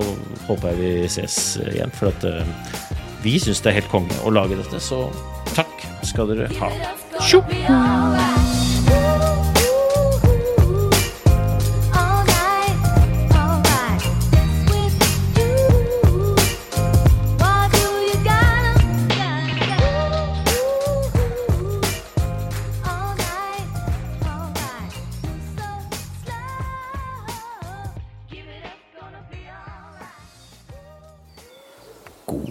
[0.48, 1.36] håper jeg vi ses
[1.70, 4.80] igjen, for at eh, vi syns det er helt konge å lage dette.
[4.82, 5.04] Så
[5.54, 6.72] takk skal dere ha.
[7.20, 7.44] Tjo!